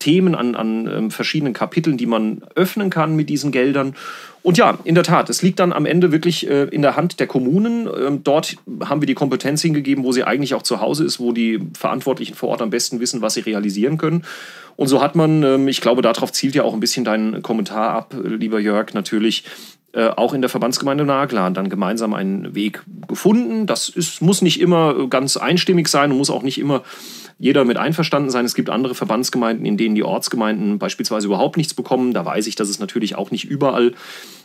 Themen, 0.03 0.35
an, 0.35 0.57
an 0.57 0.89
ähm, 0.89 1.11
verschiedenen 1.13 1.53
Kapiteln, 1.53 1.97
die 1.97 2.07
man 2.07 2.43
öffnen 2.57 2.91
kann 2.91 3.15
mit 3.15 3.29
diesen 3.31 3.53
Geldern. 3.53 3.95
Und 4.43 4.59
ja, 4.59 4.77
in 4.83 4.97
der 4.97 5.05
Tat, 5.05 5.31
es 5.31 5.43
liegt 5.43 5.61
dann 5.61 5.73
am 5.73 5.87
Ende 5.87 6.11
wirklich 6.11 6.51
äh, 6.51 6.65
in 6.65 6.83
der 6.83 6.97
Hand 6.97 7.21
der 7.21 7.29
Kommunen. 7.29 7.87
Ähm, 7.87 8.25
dort 8.25 8.57
haben 8.85 9.01
wir 9.01 9.07
die 9.07 9.15
Kompetenz 9.15 9.63
hingegeben, 9.63 10.03
wo 10.03 10.11
sie 10.11 10.25
eigentlich 10.25 10.55
auch 10.55 10.63
zu 10.63 10.81
Hause 10.81 11.05
ist, 11.05 11.21
wo 11.21 11.31
die 11.31 11.61
Verantwortlichen 11.79 12.35
vor 12.35 12.49
Ort 12.49 12.63
am 12.63 12.71
besten 12.71 12.99
wissen, 12.99 13.23
was 13.23 13.35
sie 13.35 13.41
realisieren 13.41 13.97
können. 13.97 14.25
Und 14.75 14.89
so 14.89 15.01
hat 15.01 15.15
man, 15.15 15.45
ähm, 15.45 15.69
ich 15.69 15.81
glaube, 15.81 16.03
darauf 16.03 16.33
zielt 16.33 16.57
ja 16.57 16.65
auch 16.65 16.75
ein 16.75 16.81
bisschen 16.81 17.05
dein 17.05 17.41
Kommentar 17.43 17.91
ab, 17.91 18.17
lieber 18.25 18.59
Jörg, 18.59 18.95
natürlich 18.95 19.45
äh, 19.93 20.09
auch 20.09 20.33
in 20.33 20.41
der 20.41 20.51
Verbandsgemeinde 20.51 21.05
Naglan 21.05 21.55
dann 21.55 21.69
gemeinsam 21.69 22.15
einen 22.15 22.57
Weg 22.57 22.83
gefunden. 23.07 23.67
Das 23.67 23.89
ist, 23.89 24.21
muss 24.21 24.43
nicht 24.43 24.61
immer 24.61 25.07
ganz 25.09 25.37
einstimmig 25.37 25.87
sein 25.87 26.11
und 26.11 26.19
muss 26.19 26.31
auch 26.31 26.43
nicht 26.43 26.59
immer 26.59 26.83
jeder 27.43 27.65
mit 27.65 27.77
einverstanden 27.77 28.31
sein. 28.31 28.45
Es 28.45 28.55
gibt 28.55 28.71
andere 28.71 28.95
Verbandsgemeinden, 28.95 29.67
in 29.67 29.77
denen 29.77 29.97
die 29.97 30.05
Ortsgemeinden 30.05 30.79
beispielsweise 30.79 31.27
überhaupt 31.27 31.57
nichts 31.57 31.75
bekommen. 31.75 32.15
Da 32.15 32.25
weiß 32.25 32.47
ich, 32.47 32.55
dass 32.55 32.69
es 32.69 32.79
natürlich 32.79 33.17
auch 33.17 33.33
nicht 33.33 33.47
überall 33.47 33.95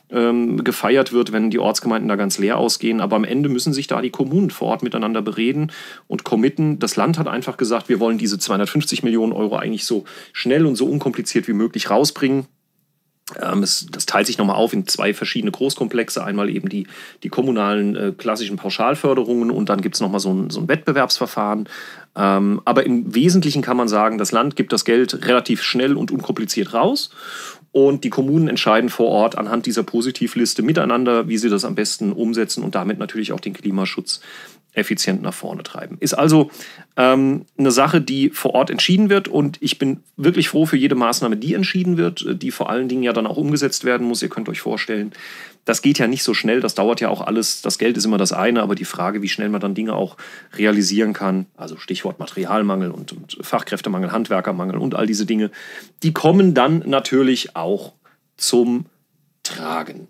ähm, 0.09 0.63
gefeiert 0.63 1.13
wird, 1.13 1.31
wenn 1.31 1.51
die 1.51 1.59
Ortsgemeinden 1.59 2.09
da 2.09 2.15
ganz 2.15 2.39
leer 2.39 2.57
ausgehen. 2.57 2.99
Aber 2.99 3.15
am 3.15 3.23
Ende 3.23 3.49
müssen 3.49 3.71
sich 3.71 3.85
da 3.85 4.01
die 4.01 4.09
Kommunen 4.09 4.49
vor 4.49 4.69
Ort 4.69 4.81
miteinander 4.81 5.21
bereden 5.21 5.71
und 6.07 6.23
committen. 6.23 6.79
Das 6.79 6.95
Land 6.95 7.19
hat 7.19 7.27
einfach 7.27 7.57
gesagt, 7.57 7.87
wir 7.87 7.99
wollen 7.99 8.17
diese 8.17 8.39
250 8.39 9.03
Millionen 9.03 9.31
Euro 9.31 9.57
eigentlich 9.57 9.85
so 9.85 10.05
schnell 10.33 10.65
und 10.65 10.75
so 10.75 10.87
unkompliziert 10.87 11.47
wie 11.47 11.53
möglich 11.53 11.91
rausbringen. 11.91 12.47
Ähm, 13.41 13.61
es, 13.61 13.87
das 13.91 14.05
teilt 14.05 14.27
sich 14.27 14.37
nochmal 14.37 14.55
auf 14.55 14.73
in 14.73 14.87
zwei 14.87 15.13
verschiedene 15.13 15.51
Großkomplexe. 15.51 16.23
Einmal 16.23 16.49
eben 16.49 16.69
die, 16.69 16.87
die 17.23 17.29
kommunalen 17.29 17.95
äh, 17.95 18.13
klassischen 18.17 18.55
Pauschalförderungen 18.55 19.51
und 19.51 19.69
dann 19.69 19.81
gibt 19.81 19.95
es 19.95 20.01
nochmal 20.01 20.21
so 20.21 20.33
ein, 20.33 20.49
so 20.49 20.61
ein 20.61 20.67
Wettbewerbsverfahren. 20.67 21.67
Ähm, 22.15 22.61
aber 22.63 22.85
im 22.85 23.13
Wesentlichen 23.13 23.61
kann 23.61 23.77
man 23.77 23.89
sagen, 23.89 24.17
das 24.17 24.31
Land 24.31 24.55
gibt 24.55 24.71
das 24.71 24.85
Geld 24.85 25.27
relativ 25.27 25.61
schnell 25.61 25.97
und 25.97 26.09
unkompliziert 26.09 26.73
raus 26.73 27.11
und 27.73 28.03
die 28.03 28.09
Kommunen 28.09 28.47
entscheiden 28.47 28.89
vor 28.89 29.07
Ort 29.07 29.37
anhand 29.37 29.65
dieser 29.65 29.83
Positivliste 29.83 30.63
miteinander, 30.63 31.27
wie 31.27 31.37
sie 31.37 31.49
das 31.49 31.65
am 31.65 31.75
besten 31.75 32.11
umsetzen 32.11 32.63
und 32.63 32.75
damit 32.75 32.97
natürlich 32.97 33.33
auch 33.33 33.39
den 33.39 33.53
Klimaschutz 33.53 34.21
effizient 34.77 35.21
nach 35.21 35.33
vorne 35.33 35.63
treiben. 35.63 35.97
Ist 35.99 36.13
also 36.13 36.51
ähm, 36.95 37.45
eine 37.57 37.71
Sache, 37.71 37.99
die 37.99 38.29
vor 38.29 38.53
Ort 38.53 38.69
entschieden 38.69 39.09
wird 39.09 39.27
und 39.27 39.57
ich 39.59 39.79
bin 39.79 40.01
wirklich 40.15 40.49
froh 40.49 40.65
für 40.65 40.77
jede 40.77 40.95
Maßnahme, 40.95 41.35
die 41.35 41.55
entschieden 41.55 41.97
wird, 41.97 42.41
die 42.41 42.51
vor 42.51 42.69
allen 42.69 42.87
Dingen 42.87 43.03
ja 43.03 43.11
dann 43.11 43.27
auch 43.27 43.37
umgesetzt 43.37 43.83
werden 43.83 44.07
muss. 44.07 44.21
Ihr 44.21 44.29
könnt 44.29 44.49
euch 44.49 44.61
vorstellen, 44.61 45.11
das 45.65 45.81
geht 45.81 45.99
ja 45.99 46.07
nicht 46.07 46.23
so 46.23 46.33
schnell, 46.33 46.61
das 46.61 46.75
dauert 46.75 47.01
ja 47.01 47.09
auch 47.09 47.21
alles. 47.21 47.61
Das 47.61 47.77
Geld 47.77 47.97
ist 47.97 48.05
immer 48.05 48.17
das 48.17 48.31
eine, 48.31 48.61
aber 48.61 48.75
die 48.75 48.85
Frage, 48.85 49.21
wie 49.21 49.29
schnell 49.29 49.49
man 49.49 49.59
dann 49.59 49.75
Dinge 49.75 49.93
auch 49.93 50.15
realisieren 50.55 51.13
kann, 51.13 51.47
also 51.57 51.77
Stichwort 51.77 52.19
Materialmangel 52.19 52.91
und, 52.91 53.11
und 53.11 53.37
Fachkräftemangel, 53.41 54.11
Handwerkermangel 54.11 54.77
und 54.77 54.95
all 54.95 55.07
diese 55.07 55.25
Dinge, 55.25 55.51
die 56.03 56.13
kommen 56.13 56.53
dann 56.53 56.83
natürlich 56.85 57.55
auch 57.55 57.93
zum 58.37 58.85
Tragen. 59.43 60.07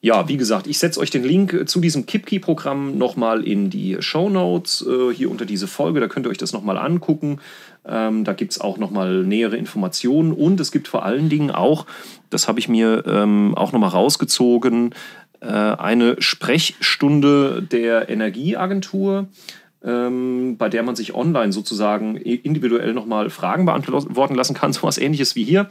Ja, 0.00 0.28
wie 0.28 0.36
gesagt, 0.36 0.66
ich 0.66 0.78
setze 0.78 1.00
euch 1.00 1.10
den 1.10 1.24
Link 1.24 1.68
zu 1.68 1.80
diesem 1.80 2.06
KipKey-Programm 2.06 2.98
nochmal 2.98 3.46
in 3.46 3.70
die 3.70 3.96
Show 4.00 4.28
Notes 4.28 4.86
äh, 4.86 5.12
hier 5.14 5.30
unter 5.30 5.46
diese 5.46 5.66
Folge. 5.66 6.00
Da 6.00 6.08
könnt 6.08 6.26
ihr 6.26 6.30
euch 6.30 6.38
das 6.38 6.52
nochmal 6.52 6.78
angucken. 6.78 7.40
Ähm, 7.86 8.24
da 8.24 8.32
gibt 8.32 8.52
es 8.52 8.60
auch 8.60 8.78
nochmal 8.78 9.24
nähere 9.24 9.56
Informationen 9.56 10.32
und 10.32 10.60
es 10.60 10.72
gibt 10.72 10.88
vor 10.88 11.04
allen 11.04 11.28
Dingen 11.28 11.50
auch, 11.50 11.86
das 12.30 12.48
habe 12.48 12.58
ich 12.58 12.68
mir 12.68 13.04
ähm, 13.06 13.54
auch 13.56 13.72
nochmal 13.72 13.90
rausgezogen, 13.90 14.94
äh, 15.40 15.46
eine 15.46 16.16
Sprechstunde 16.20 17.62
der 17.62 18.08
Energieagentur 18.08 19.28
ähm, 19.84 20.56
bei 20.56 20.68
der 20.68 20.82
man 20.82 20.96
sich 20.96 21.14
online 21.14 21.52
sozusagen 21.52 22.16
individuell 22.16 22.94
nochmal 22.94 23.28
Fragen 23.30 23.66
beantworten 23.66 24.34
lassen 24.34 24.54
kann. 24.54 24.72
So 24.74 24.82
was 24.82 24.98
ähnliches 24.98 25.36
wie 25.36 25.44
hier, 25.44 25.68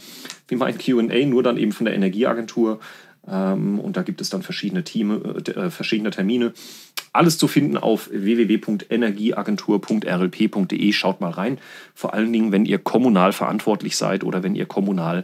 wie 0.48 0.55
mein 0.55 0.77
QA, 0.77 1.25
nur 1.25 1.43
dann 1.43 1.57
eben 1.57 1.72
von 1.72 1.86
der 1.86 1.95
Energieagentur. 1.95 2.79
Ähm, 3.27 3.80
und 3.80 3.98
da 3.98 4.03
gibt 4.03 4.22
es 4.22 4.30
dann 4.30 4.44
verschiedene, 4.44 4.84
Team, 4.84 5.12
äh, 5.12 5.51
äh, 5.51 5.70
verschiedene 5.70 6.12
Termine. 6.12 6.53
Alles 7.12 7.38
zu 7.38 7.48
finden 7.48 7.77
auf 7.77 8.10
www.energieagentur.rlp.de. 8.12 10.94
Schaut 10.94 11.22
mal 11.22 11.32
rein. 11.32 11.58
Vor 11.94 12.13
allen 12.13 12.34
Dingen, 12.34 12.51
wenn 12.51 12.65
ihr 12.65 12.80
kommunal 12.80 13.34
verantwortlich 13.34 13.98
seid 13.98 14.24
oder 14.24 14.42
wenn 14.44 14.56
ihr 14.56 14.65
kommunal 14.65 15.24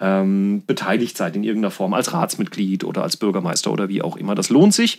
ähm, 0.00 0.62
beteiligt 0.66 1.16
seid 1.16 1.36
in 1.36 1.44
irgendeiner 1.44 1.70
Form 1.70 1.94
als 1.94 2.12
Ratsmitglied 2.12 2.84
oder 2.84 3.02
als 3.02 3.16
Bürgermeister 3.16 3.72
oder 3.72 3.88
wie 3.88 4.02
auch 4.02 4.16
immer. 4.16 4.34
Das 4.34 4.50
lohnt 4.50 4.74
sich. 4.74 4.98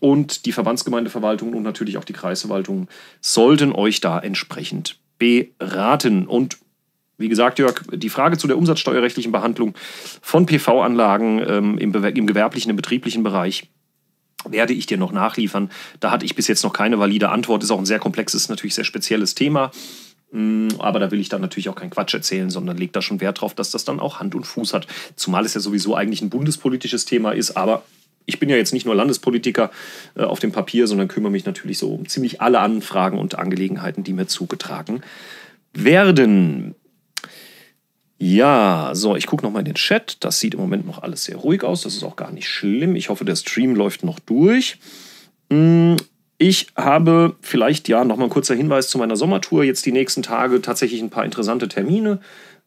Und 0.00 0.46
die 0.46 0.52
Verbandsgemeindeverwaltung 0.52 1.54
und 1.54 1.62
natürlich 1.62 1.96
auch 1.96 2.04
die 2.04 2.12
Kreisverwaltung 2.12 2.88
sollten 3.20 3.72
euch 3.72 4.00
da 4.00 4.18
entsprechend 4.18 4.98
beraten. 5.18 6.26
Und 6.26 6.58
wie 7.22 7.28
gesagt, 7.28 7.58
Jörg, 7.58 7.82
die 7.92 8.10
Frage 8.10 8.36
zu 8.36 8.46
der 8.46 8.58
umsatzsteuerrechtlichen 8.58 9.32
Behandlung 9.32 9.74
von 10.20 10.46
PV-Anlagen 10.46 11.42
ähm, 11.46 11.78
im, 11.78 11.94
im 11.94 12.26
gewerblichen, 12.26 12.70
im 12.70 12.76
betrieblichen 12.76 13.22
Bereich 13.22 13.68
werde 14.48 14.72
ich 14.72 14.86
dir 14.86 14.98
noch 14.98 15.12
nachliefern. 15.12 15.70
Da 16.00 16.10
hatte 16.10 16.24
ich 16.24 16.34
bis 16.34 16.48
jetzt 16.48 16.64
noch 16.64 16.72
keine 16.72 16.98
valide 16.98 17.30
Antwort. 17.30 17.62
Ist 17.62 17.70
auch 17.70 17.78
ein 17.78 17.86
sehr 17.86 18.00
komplexes, 18.00 18.48
natürlich 18.48 18.74
sehr 18.74 18.84
spezielles 18.84 19.34
Thema. 19.34 19.70
Mm, 20.32 20.68
aber 20.78 20.98
da 20.98 21.10
will 21.10 21.20
ich 21.20 21.28
dann 21.28 21.40
natürlich 21.40 21.68
auch 21.68 21.74
keinen 21.74 21.90
Quatsch 21.90 22.14
erzählen, 22.14 22.50
sondern 22.50 22.76
lege 22.76 22.92
da 22.92 23.02
schon 23.02 23.20
Wert 23.20 23.40
drauf, 23.40 23.54
dass 23.54 23.70
das 23.70 23.84
dann 23.84 24.00
auch 24.00 24.20
Hand 24.20 24.34
und 24.34 24.44
Fuß 24.44 24.74
hat. 24.74 24.86
Zumal 25.16 25.44
es 25.44 25.54
ja 25.54 25.60
sowieso 25.60 25.94
eigentlich 25.94 26.22
ein 26.22 26.30
bundespolitisches 26.30 27.04
Thema 27.04 27.32
ist. 27.32 27.56
Aber 27.56 27.82
ich 28.26 28.38
bin 28.38 28.48
ja 28.48 28.56
jetzt 28.56 28.72
nicht 28.72 28.86
nur 28.86 28.94
Landespolitiker 28.94 29.70
äh, 30.16 30.22
auf 30.22 30.40
dem 30.40 30.52
Papier, 30.52 30.86
sondern 30.86 31.08
kümmere 31.08 31.32
mich 31.32 31.44
natürlich 31.44 31.78
so 31.78 31.94
um 31.94 32.08
ziemlich 32.08 32.40
alle 32.40 32.60
Anfragen 32.60 33.18
und 33.18 33.38
Angelegenheiten, 33.38 34.04
die 34.04 34.12
mir 34.12 34.26
zugetragen 34.26 35.02
werden. 35.72 36.74
Ja, 38.24 38.90
so, 38.92 39.16
ich 39.16 39.26
gucke 39.26 39.44
nochmal 39.44 39.62
in 39.62 39.66
den 39.66 39.74
Chat. 39.74 40.18
Das 40.20 40.38
sieht 40.38 40.54
im 40.54 40.60
Moment 40.60 40.86
noch 40.86 41.02
alles 41.02 41.24
sehr 41.24 41.34
ruhig 41.34 41.64
aus. 41.64 41.82
Das 41.82 41.96
ist 41.96 42.04
auch 42.04 42.14
gar 42.14 42.30
nicht 42.30 42.48
schlimm. 42.48 42.94
Ich 42.94 43.08
hoffe, 43.08 43.24
der 43.24 43.34
Stream 43.34 43.74
läuft 43.74 44.04
noch 44.04 44.20
durch. 44.20 44.78
Hm, 45.50 45.96
ich 46.38 46.68
habe 46.76 47.34
vielleicht, 47.40 47.88
ja, 47.88 48.04
nochmal 48.04 48.28
ein 48.28 48.30
kurzer 48.30 48.54
Hinweis 48.54 48.86
zu 48.86 48.96
meiner 48.96 49.16
Sommertour. 49.16 49.64
Jetzt 49.64 49.84
die 49.86 49.90
nächsten 49.90 50.22
Tage 50.22 50.62
tatsächlich 50.62 51.02
ein 51.02 51.10
paar 51.10 51.24
interessante 51.24 51.66
Termine. 51.66 52.20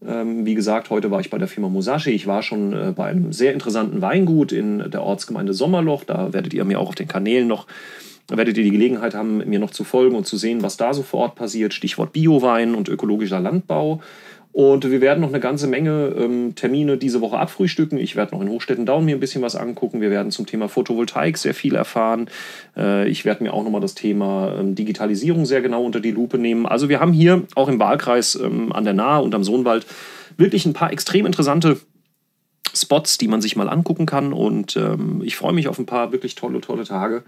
Ähm, 0.05 0.45
wie 0.45 0.55
gesagt, 0.55 0.89
heute 0.89 1.09
war 1.09 1.21
ich 1.21 1.29
bei 1.29 1.37
der 1.37 1.47
Firma 1.47 1.69
Musashi. 1.69 2.11
Ich 2.11 2.27
war 2.27 2.43
schon 2.43 2.73
äh, 2.73 2.91
bei 2.93 3.05
einem 3.05 3.31
sehr 3.31 3.53
interessanten 3.53 4.01
Weingut 4.01 4.51
in 4.51 4.91
der 4.91 5.03
Ortsgemeinde 5.03 5.53
Sommerloch. 5.53 6.03
Da 6.03 6.33
werdet 6.33 6.53
ihr 6.53 6.65
mir 6.65 6.81
auch 6.81 6.89
auf 6.89 6.95
den 6.95 7.07
Kanälen 7.07 7.47
noch 7.47 7.65
werdet 8.27 8.57
ihr 8.57 8.63
die 8.63 8.71
Gelegenheit 8.71 9.13
haben, 9.13 9.37
mir 9.37 9.59
noch 9.59 9.71
zu 9.71 9.83
folgen 9.83 10.15
und 10.15 10.25
zu 10.25 10.37
sehen, 10.37 10.63
was 10.63 10.77
da 10.77 10.93
so 10.93 11.03
vor 11.03 11.21
Ort 11.21 11.35
passiert. 11.35 11.73
Stichwort 11.73 12.11
Biowein 12.11 12.73
und 12.73 12.89
ökologischer 12.89 13.39
Landbau. 13.39 14.01
Und 14.55 14.89
wir 14.89 15.01
werden 15.01 15.19
noch 15.19 15.27
eine 15.27 15.41
ganze 15.41 15.67
Menge 15.67 16.15
ähm, 16.17 16.55
Termine 16.55 16.95
diese 16.95 17.19
Woche 17.19 17.37
abfrühstücken. 17.37 17.97
Ich 17.97 18.15
werde 18.15 18.33
noch 18.33 18.41
in 18.41 18.47
Hochstetten-Down 18.47 19.03
mir 19.03 19.17
ein 19.17 19.19
bisschen 19.19 19.41
was 19.41 19.57
angucken. 19.57 19.99
Wir 19.99 20.11
werden 20.11 20.31
zum 20.31 20.45
Thema 20.45 20.69
Photovoltaik 20.69 21.37
sehr 21.37 21.53
viel 21.53 21.75
erfahren. 21.75 22.29
Äh, 22.77 23.09
ich 23.09 23.25
werde 23.25 23.43
mir 23.43 23.53
auch 23.53 23.65
nochmal 23.65 23.81
das 23.81 23.95
Thema 23.95 24.55
ähm, 24.57 24.73
Digitalisierung 24.73 25.45
sehr 25.45 25.61
genau 25.61 25.83
unter 25.83 25.99
die 25.99 26.11
Lupe 26.11 26.37
nehmen. 26.37 26.65
Also 26.65 26.87
wir 26.87 27.01
haben 27.01 27.11
hier 27.11 27.43
auch 27.55 27.67
im 27.67 27.79
Wahlkreis 27.79 28.35
ähm, 28.35 28.71
an 28.71 28.85
der 28.85 28.93
Nahe 28.93 29.21
und 29.23 29.35
am 29.35 29.43
Sohnwald 29.43 29.85
wirklich 30.37 30.65
ein 30.65 30.71
paar 30.71 30.93
extrem 30.93 31.25
interessante 31.25 31.81
Spots, 32.73 33.17
die 33.17 33.27
man 33.27 33.41
sich 33.41 33.57
mal 33.57 33.67
angucken 33.67 34.05
kann. 34.05 34.31
Und 34.31 34.77
ähm, 34.77 35.21
ich 35.21 35.35
freue 35.35 35.51
mich 35.51 35.67
auf 35.67 35.79
ein 35.79 35.85
paar 35.85 36.13
wirklich 36.13 36.35
tolle, 36.35 36.61
tolle 36.61 36.85
Tage, 36.85 37.25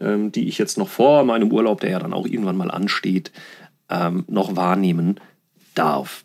ähm, 0.00 0.32
die 0.32 0.48
ich 0.48 0.56
jetzt 0.56 0.78
noch 0.78 0.88
vor 0.88 1.22
meinem 1.24 1.52
Urlaub, 1.52 1.82
der 1.82 1.90
ja 1.90 1.98
dann 1.98 2.14
auch 2.14 2.24
irgendwann 2.24 2.56
mal 2.56 2.70
ansteht, 2.70 3.30
ähm, 3.90 4.24
noch 4.26 4.56
wahrnehmen 4.56 5.20
darf. 5.78 6.24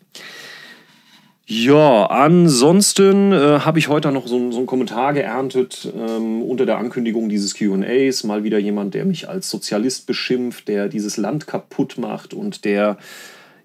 Ja, 1.54 2.06
ansonsten 2.06 3.32
äh, 3.32 3.60
habe 3.60 3.78
ich 3.78 3.88
heute 3.88 4.10
noch 4.12 4.26
so, 4.26 4.52
so, 4.52 4.58
einen 4.58 4.66
Kommentar 4.66 5.12
geerntet 5.12 5.92
ähm, 5.94 6.40
unter 6.40 6.64
der 6.66 6.78
Ankündigung 6.78 7.28
dieses 7.28 7.54
QAs. 7.54 8.24
Mal 8.24 8.42
wieder 8.42 8.58
jemand, 8.58 8.94
der 8.94 9.04
mich 9.04 9.28
als 9.28 9.50
Sozialist 9.50 10.06
beschimpft, 10.06 10.68
der 10.68 10.88
dieses 10.88 11.16
Land 11.16 11.46
kaputt 11.46 11.98
macht 11.98 12.32
und 12.32 12.64
der 12.64 12.96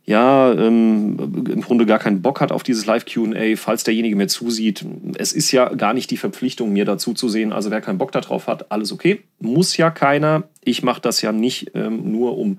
ja 0.05 0.51
ähm, 0.53 1.45
im 1.49 1.61
Grunde 1.61 1.85
gar 1.85 1.99
keinen 1.99 2.21
Bock 2.21 2.41
hat 2.41 2.51
auf 2.51 2.63
dieses 2.63 2.85
Live-QA, 2.85 3.55
falls 3.55 3.83
derjenige 3.83 4.15
mir 4.15 4.27
zusieht. 4.27 4.83
Es 5.17 5.31
ist 5.31 5.51
ja 5.51 5.73
gar 5.73 5.93
nicht 5.93 6.09
die 6.11 6.17
Verpflichtung, 6.17 6.73
mir 6.73 6.85
dazu 6.85 7.13
zu 7.13 7.29
sehen. 7.29 7.53
Also 7.53 7.71
wer 7.71 7.81
keinen 7.81 7.99
Bock 7.99 8.11
darauf 8.11 8.47
hat, 8.47 8.71
alles 8.71 8.91
okay. 8.91 9.21
Muss 9.39 9.77
ja 9.77 9.91
keiner. 9.91 10.43
Ich 10.63 10.81
mache 10.81 11.01
das 11.01 11.21
ja 11.21 11.31
nicht 11.31 11.71
ähm, 11.75 12.11
nur 12.11 12.37
um 12.37 12.57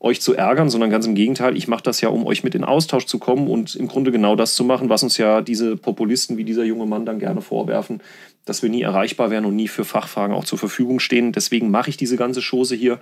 euch 0.00 0.22
zu 0.22 0.34
ärgern, 0.34 0.70
sondern 0.70 0.88
ganz 0.88 1.06
im 1.06 1.14
Gegenteil, 1.14 1.56
ich 1.56 1.68
mache 1.68 1.82
das 1.82 2.00
ja, 2.00 2.08
um 2.08 2.26
euch 2.26 2.42
mit 2.42 2.54
in 2.54 2.64
Austausch 2.64 3.04
zu 3.04 3.18
kommen 3.18 3.48
und 3.48 3.76
im 3.76 3.86
Grunde 3.86 4.10
genau 4.10 4.34
das 4.34 4.54
zu 4.54 4.64
machen, 4.64 4.88
was 4.88 5.02
uns 5.02 5.18
ja 5.18 5.42
diese 5.42 5.76
Populisten 5.76 6.38
wie 6.38 6.44
dieser 6.44 6.64
junge 6.64 6.86
Mann 6.86 7.04
dann 7.04 7.18
gerne 7.18 7.42
vorwerfen, 7.42 8.00
dass 8.46 8.62
wir 8.62 8.70
nie 8.70 8.80
erreichbar 8.80 9.30
wären 9.30 9.44
und 9.44 9.56
nie 9.56 9.68
für 9.68 9.84
Fachfragen 9.84 10.34
auch 10.34 10.46
zur 10.46 10.58
Verfügung 10.58 11.00
stehen. 11.00 11.32
Deswegen 11.32 11.70
mache 11.70 11.90
ich 11.90 11.98
diese 11.98 12.16
ganze 12.16 12.40
Chose 12.40 12.74
hier. 12.74 12.98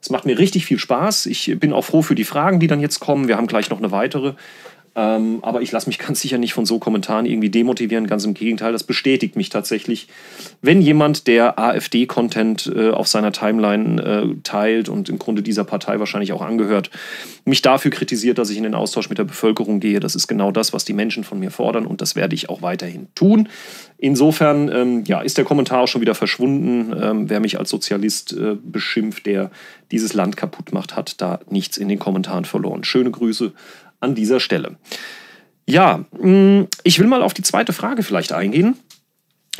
Es 0.00 0.10
macht 0.10 0.24
mir 0.24 0.38
richtig 0.38 0.66
viel 0.66 0.78
Spaß. 0.78 1.26
Ich 1.26 1.58
bin 1.58 1.72
auch 1.72 1.84
froh 1.84 2.02
für 2.02 2.14
die 2.14 2.24
Fragen, 2.24 2.60
die 2.60 2.68
dann 2.68 2.80
jetzt 2.80 3.00
kommen. 3.00 3.26
Wir 3.26 3.36
haben 3.36 3.48
gleich 3.48 3.68
noch 3.68 3.78
eine 3.78 3.90
weitere. 3.90 4.34
Ähm, 4.96 5.40
aber 5.42 5.60
ich 5.60 5.70
lasse 5.70 5.88
mich 5.88 5.98
ganz 6.06 6.20
sicher 6.20 6.38
nicht 6.38 6.54
von 6.54 6.64
so 6.64 6.78
Kommentaren 6.78 7.26
irgendwie 7.26 7.50
demotivieren. 7.50 8.06
Ganz 8.06 8.24
im 8.24 8.34
Gegenteil, 8.34 8.72
das 8.72 8.82
bestätigt 8.82 9.36
mich 9.36 9.50
tatsächlich. 9.50 10.08
Wenn 10.62 10.80
jemand, 10.80 11.26
der 11.26 11.58
AfD-Content 11.58 12.72
äh, 12.74 12.90
auf 12.90 13.06
seiner 13.06 13.30
Timeline 13.30 14.02
äh, 14.02 14.42
teilt 14.42 14.88
und 14.88 15.08
im 15.10 15.18
Grunde 15.18 15.42
dieser 15.42 15.64
Partei 15.64 15.98
wahrscheinlich 16.00 16.32
auch 16.32 16.40
angehört, 16.40 16.90
mich 17.44 17.62
dafür 17.62 17.90
kritisiert, 17.90 18.38
dass 18.38 18.50
ich 18.50 18.56
in 18.56 18.62
den 18.62 18.74
Austausch 18.74 19.10
mit 19.10 19.18
der 19.18 19.24
Bevölkerung 19.24 19.78
gehe, 19.78 20.00
das 20.00 20.16
ist 20.16 20.26
genau 20.26 20.50
das, 20.50 20.72
was 20.72 20.84
die 20.84 20.94
Menschen 20.94 21.22
von 21.22 21.38
mir 21.38 21.50
fordern 21.50 21.86
und 21.86 22.00
das 22.00 22.16
werde 22.16 22.34
ich 22.34 22.48
auch 22.48 22.62
weiterhin 22.62 23.08
tun. 23.14 23.48
Insofern 23.98 24.70
ähm, 24.72 25.04
ja, 25.06 25.20
ist 25.20 25.38
der 25.38 25.44
Kommentar 25.44 25.82
auch 25.82 25.88
schon 25.88 26.00
wieder 26.00 26.14
verschwunden. 26.14 26.94
Ähm, 27.00 27.30
wer 27.30 27.40
mich 27.40 27.58
als 27.58 27.70
Sozialist 27.70 28.32
äh, 28.32 28.56
beschimpft, 28.62 29.26
der 29.26 29.50
dieses 29.90 30.12
Land 30.12 30.36
kaputt 30.36 30.72
macht, 30.72 30.96
hat 30.96 31.20
da 31.20 31.40
nichts 31.48 31.76
in 31.76 31.88
den 31.88 31.98
Kommentaren 31.98 32.44
verloren. 32.44 32.84
Schöne 32.84 33.10
Grüße 33.10 33.52
an 34.00 34.14
dieser 34.14 34.40
Stelle. 34.40 34.76
Ja, 35.66 36.04
mm, 36.18 36.64
ich 36.84 36.98
will 36.98 37.06
mal 37.06 37.22
auf 37.22 37.34
die 37.34 37.42
zweite 37.42 37.72
Frage 37.72 38.02
vielleicht 38.02 38.32
eingehen. 38.32 38.76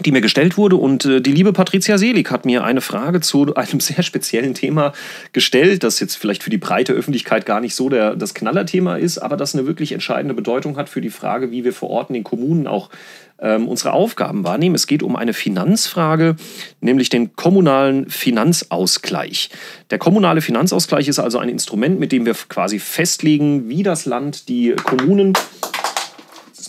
Die 0.01 0.13
mir 0.13 0.21
gestellt 0.21 0.57
wurde. 0.57 0.77
Und 0.77 1.05
äh, 1.05 1.21
die 1.21 1.33
liebe 1.33 1.53
Patricia 1.53 1.99
Selig 1.99 2.31
hat 2.31 2.45
mir 2.45 2.65
eine 2.65 2.81
Frage 2.81 3.21
zu 3.21 3.55
einem 3.55 3.81
sehr 3.81 4.03
speziellen 4.03 4.55
Thema 4.55 4.93
gestellt, 5.33 5.83
das 5.83 6.01
jetzt 6.01 6.17
vielleicht 6.17 6.43
für 6.43 6.51
die 6.51 6.59
breite 6.59 6.93
Öffentlichkeit 6.93 7.47
gar 7.47 7.61
nicht 7.61 7.75
so 7.75 7.89
der, 7.89 8.17
das 8.17 8.35
Knallerthema 8.35 8.97
ist, 8.97 9.19
aber 9.19 9.37
das 9.37 9.55
eine 9.55 9.67
wirklich 9.67 9.93
entscheidende 9.93 10.35
Bedeutung 10.35 10.77
hat 10.77 10.89
für 10.89 11.01
die 11.01 11.11
Frage, 11.11 11.51
wie 11.51 11.65
wir 11.65 11.73
vor 11.73 11.91
Ort 11.91 12.11
in 12.11 12.15
den 12.15 12.25
Kommunen 12.25 12.67
auch 12.67 12.91
ähm, 13.39 13.69
unsere 13.69 13.93
Aufgaben 13.93 14.45
wahrnehmen. 14.45 14.75
Es 14.75 14.87
geht 14.87 15.03
um 15.03 15.17
eine 15.17 15.35
Finanzfrage, 15.35 16.37
nämlich 16.81 17.09
den 17.09 17.37
kommunalen 17.37 18.09
Finanzausgleich. 18.09 19.51
Der 19.91 19.99
kommunale 19.99 20.41
Finanzausgleich 20.41 21.09
ist 21.09 21.19
also 21.19 21.39
ein 21.39 21.49
Instrument, 21.49 22.01
mit 22.01 22.13
dem 22.13 22.25
wir 22.25 22.35
quasi 22.49 22.79
festlegen, 22.79 23.69
wie 23.69 23.83
das 23.83 24.07
Land 24.07 24.49
die 24.49 24.75
Kommunen 24.85 25.35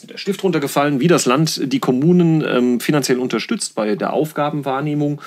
der 0.09 0.17
Stift 0.17 0.43
runtergefallen, 0.43 0.99
wie 0.99 1.07
das 1.07 1.25
Land 1.25 1.61
die 1.71 1.79
Kommunen 1.79 2.43
ähm, 2.47 2.79
finanziell 2.79 3.19
unterstützt 3.19 3.75
bei 3.75 3.95
der 3.95 4.13
Aufgabenwahrnehmung. 4.13 5.21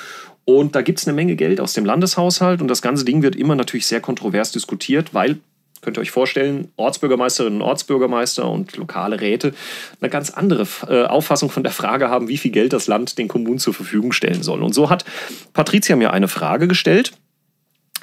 Und 0.45 0.75
da 0.75 0.83
gibt 0.83 0.99
es 0.99 1.07
eine 1.07 1.15
Menge 1.15 1.37
Geld 1.37 1.61
aus 1.61 1.75
dem 1.75 1.85
Landeshaushalt 1.85 2.61
und 2.61 2.69
das 2.69 2.83
ganze 2.83 3.05
Ding 3.05 3.23
wird 3.23 3.37
immer 3.37 3.55
natürlich 3.55 3.87
sehr 3.87 4.01
kontrovers 4.01 4.53
diskutiert, 4.53 5.15
weil 5.15 5.39
könnt 5.83 5.97
ihr 5.97 6.01
euch 6.03 6.11
vorstellen, 6.11 6.73
Ortsbürgermeisterinnen 6.77 7.61
und 7.61 7.67
Ortsbürgermeister 7.67 8.51
und 8.51 8.77
lokale 8.77 9.21
Räte 9.21 9.55
eine 10.01 10.11
ganz 10.11 10.31
andere 10.31 10.67
äh, 10.89 11.05
Auffassung 11.07 11.51
von 11.51 11.63
der 11.63 11.73
Frage 11.73 12.09
haben, 12.11 12.29
wie 12.29 12.37
viel 12.37 12.51
Geld 12.51 12.73
das 12.73 12.87
Land 12.87 13.17
den 13.19 13.29
Kommunen 13.29 13.59
zur 13.59 13.75
Verfügung 13.75 14.13
stellen 14.13 14.43
soll. 14.43 14.63
Und 14.63 14.75
so 14.75 14.91
hat 14.91 15.05
Patricia 15.53 15.97
mir 15.97 16.13
eine 16.13 16.29
Frage 16.29 16.69
gestellt, 16.69 17.13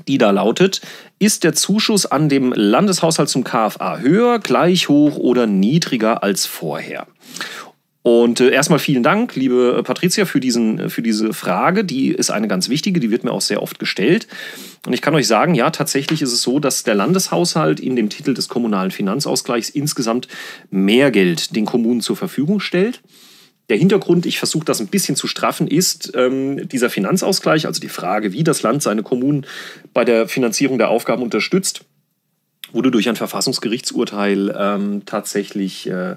die 0.07 0.17
da 0.17 0.31
lautet, 0.31 0.81
ist 1.19 1.43
der 1.43 1.53
Zuschuss 1.53 2.05
an 2.05 2.29
dem 2.29 2.53
Landeshaushalt 2.53 3.29
zum 3.29 3.43
KFA 3.43 3.99
höher, 3.99 4.39
gleich 4.39 4.89
hoch 4.89 5.17
oder 5.17 5.47
niedriger 5.47 6.23
als 6.23 6.45
vorher? 6.45 7.07
Und 8.07 8.39
äh, 8.39 8.51
erstmal 8.51 8.79
vielen 8.79 9.03
Dank, 9.03 9.35
liebe 9.35 9.75
äh, 9.79 9.83
Patricia, 9.83 10.23
für, 10.23 10.39
diesen, 10.39 10.79
äh, 10.79 10.89
für 10.89 11.01
diese 11.01 11.33
Frage. 11.33 11.83
Die 11.83 12.07
ist 12.07 12.29
eine 12.29 12.47
ganz 12.47 12.69
wichtige, 12.69 13.01
die 13.01 13.11
wird 13.11 13.25
mir 13.25 13.33
auch 13.33 13.41
sehr 13.41 13.61
oft 13.61 13.79
gestellt. 13.79 14.27
Und 14.85 14.93
ich 14.93 15.01
kann 15.01 15.13
euch 15.13 15.27
sagen, 15.27 15.55
ja, 15.55 15.71
tatsächlich 15.71 16.21
ist 16.21 16.31
es 16.31 16.41
so, 16.41 16.59
dass 16.59 16.83
der 16.83 16.95
Landeshaushalt 16.95 17.81
in 17.81 17.97
dem 17.97 18.07
Titel 18.07 18.33
des 18.33 18.47
kommunalen 18.47 18.91
Finanzausgleichs 18.91 19.69
insgesamt 19.69 20.29
mehr 20.69 21.11
Geld 21.11 21.53
den 21.53 21.65
Kommunen 21.65 21.99
zur 21.99 22.15
Verfügung 22.15 22.61
stellt. 22.61 23.01
Der 23.69 23.77
Hintergrund, 23.77 24.25
ich 24.25 24.39
versuche 24.39 24.65
das 24.65 24.79
ein 24.79 24.87
bisschen 24.87 25.15
zu 25.15 25.27
straffen, 25.27 25.67
ist 25.67 26.13
ähm, 26.15 26.69
dieser 26.69 26.89
Finanzausgleich, 26.89 27.65
also 27.65 27.81
die 27.81 27.89
Frage, 27.89 28.31
wie 28.31 28.43
das 28.43 28.61
Land 28.61 28.81
seine 28.81 29.03
Kommunen 29.03 29.45
bei 29.93 30.05
der 30.05 30.27
Finanzierung 30.27 30.77
der 30.77 30.89
Aufgaben 30.89 31.21
unterstützt, 31.21 31.83
wurde 32.71 32.91
durch 32.91 33.09
ein 33.09 33.17
Verfassungsgerichtsurteil 33.17 34.55
ähm, 34.57 35.03
tatsächlich 35.05 35.87
äh, 35.89 36.15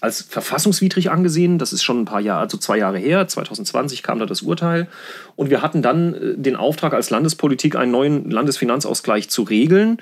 als 0.00 0.22
verfassungswidrig 0.22 1.10
angesehen. 1.10 1.58
Das 1.58 1.72
ist 1.72 1.82
schon 1.82 2.00
ein 2.00 2.04
paar 2.04 2.20
Jahre, 2.20 2.40
also 2.40 2.58
zwei 2.58 2.78
Jahre 2.78 2.98
her. 2.98 3.26
2020 3.26 4.02
kam 4.02 4.18
da 4.18 4.26
das 4.26 4.42
Urteil. 4.42 4.88
Und 5.36 5.50
wir 5.50 5.62
hatten 5.62 5.82
dann 5.82 6.14
äh, 6.14 6.34
den 6.36 6.56
Auftrag 6.56 6.94
als 6.94 7.10
Landespolitik, 7.10 7.76
einen 7.76 7.92
neuen 7.92 8.30
Landesfinanzausgleich 8.30 9.28
zu 9.28 9.42
regeln. 9.42 9.98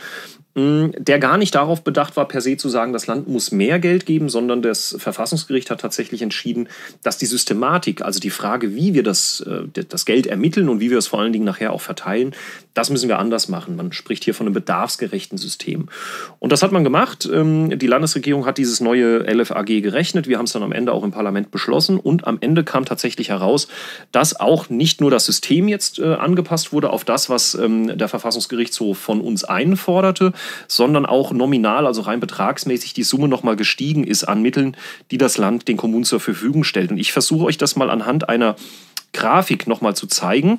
Mm, 0.55 0.91
der 0.97 1.19
gar 1.19 1.37
nicht 1.37 1.57
darauf 1.57 1.83
bedacht 1.83 2.17
war, 2.17 2.29
per 2.29 2.41
se 2.41 2.57
zu 2.57 2.69
sagen, 2.69 2.93
das 2.93 3.09
Land 3.09 3.27
muss 3.27 3.51
mehr 3.51 3.81
Geld 3.81 4.07
geben, 4.07 4.29
sondern 4.29 4.63
das 4.63 4.95
Verfassungsgericht 5.01 5.69
hat 5.69 5.81
tatsächlich 5.81 6.23
entschieden, 6.23 6.69
dass 7.03 7.19
die 7.19 7.27
Systematik, 7.27 8.03
also 8.03 8.21
die 8.21 8.31
Frage, 8.31 8.77
wie 8.77 8.95
wir 8.95 9.03
das, 9.03 9.41
äh, 9.41 9.67
das 9.89 10.05
Geld 10.07 10.29
ermitteln 10.29 10.69
und 10.69 10.79
wie 10.79 10.91
wir 10.91 10.99
es 10.99 11.09
vor 11.09 11.19
allen 11.19 11.33
Dingen 11.33 11.45
nachher 11.45 11.73
auch 11.73 11.81
verteilen, 11.81 12.37
das 12.73 12.89
müssen 12.89 13.09
wir 13.09 13.19
anders 13.19 13.49
machen. 13.49 13.75
Man 13.75 13.93
spricht 13.93 14.23
hier 14.23 14.35
von 14.35 14.47
einem 14.47 14.55
bedarfsgerechten 14.55 15.39
System. 15.39 15.89
Und 16.39 16.53
das 16.53 16.63
hat 16.63 16.71
man 16.71 16.85
gemacht. 16.85 17.29
Ähm, 17.33 17.77
die 17.77 17.89
Landesregierung 17.89 18.47
hat 18.47 18.59
dieses 18.59 18.81
neue 18.81 19.19
LFAG 19.23 19.67
gerechnet. 19.83 20.29
Wir 20.29 20.39
haben 20.39 20.45
es 20.45 20.53
dann 20.53 20.63
am 20.63 20.73
Ende 20.73 20.93
auch 20.93 21.03
im 21.03 21.11
Parlament 21.11 21.51
beschlossen. 21.51 21.99
Und 21.99 22.29
am 22.29 22.39
Ende 22.41 22.63
kam 22.63 22.85
tatsächlich 22.85 23.31
heraus, 23.31 23.67
dass 24.13 24.39
auch 24.39 24.71
nicht 24.71 25.01
nur 25.01 25.11
das 25.11 25.27
System 25.27 25.67
jetzt 25.67 25.99
äh, 25.99 26.15
angepasst 26.15 26.73
wurde 26.73 26.91
auf 26.91 27.05
das, 27.05 27.29
was 27.29 27.55
ähm, 27.55 27.99
der 27.99 28.07
Verfassungsgerichtshof 28.07 28.99
von 28.99 29.21
uns 29.21 29.43
einforderte, 29.43 30.33
sondern 30.69 31.07
auch 31.07 31.33
nominal, 31.33 31.87
also 31.87 32.03
rein 32.03 32.21
betragsmäßig, 32.21 32.95
die 32.95 33.03
Summe 33.03 33.29
nochmal 33.29 33.57
gestiegen 33.57 34.05
ist 34.05 34.25
an 34.25 34.43
Mitteln, 34.43 34.77
die 35.11 35.19
das 35.19 35.39
Land 35.39 35.69
den 35.69 35.77
Kommunen 35.77 36.05
zur 36.05 36.21
Verfügung 36.21 36.65
stellt. 36.65 36.91
Und 36.91 36.99
ich 36.99 37.13
versuche 37.13 37.45
euch 37.45 37.59
das 37.59 37.77
mal 37.77 37.91
anhand 37.91 38.29
einer 38.29 38.57
Grafik 39.13 39.67
nochmal 39.67 39.97
zu 39.97 40.07
zeigen. 40.07 40.59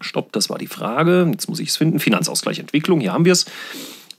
Stopp, 0.00 0.32
das 0.32 0.48
war 0.48 0.58
die 0.58 0.66
Frage. 0.66 1.28
Jetzt 1.30 1.48
muss 1.48 1.60
ich 1.60 1.68
es 1.68 1.76
finden. 1.76 2.00
Finanzausgleich 2.00 2.58
Entwicklung, 2.58 3.00
hier 3.00 3.12
haben 3.12 3.24
wir 3.24 3.32
es. 3.32 3.46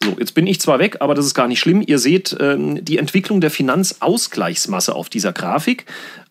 So, 0.03 0.15
jetzt 0.19 0.33
bin 0.33 0.47
ich 0.47 0.59
zwar 0.59 0.79
weg, 0.79 0.97
aber 0.99 1.13
das 1.13 1.25
ist 1.25 1.35
gar 1.35 1.47
nicht 1.47 1.59
schlimm. 1.59 1.83
Ihr 1.85 1.99
seht 1.99 2.35
ähm, 2.39 2.83
die 2.83 2.97
Entwicklung 2.97 3.39
der 3.39 3.51
Finanzausgleichsmasse 3.51 4.95
auf 4.95 5.09
dieser 5.09 5.31
Grafik. 5.31 5.85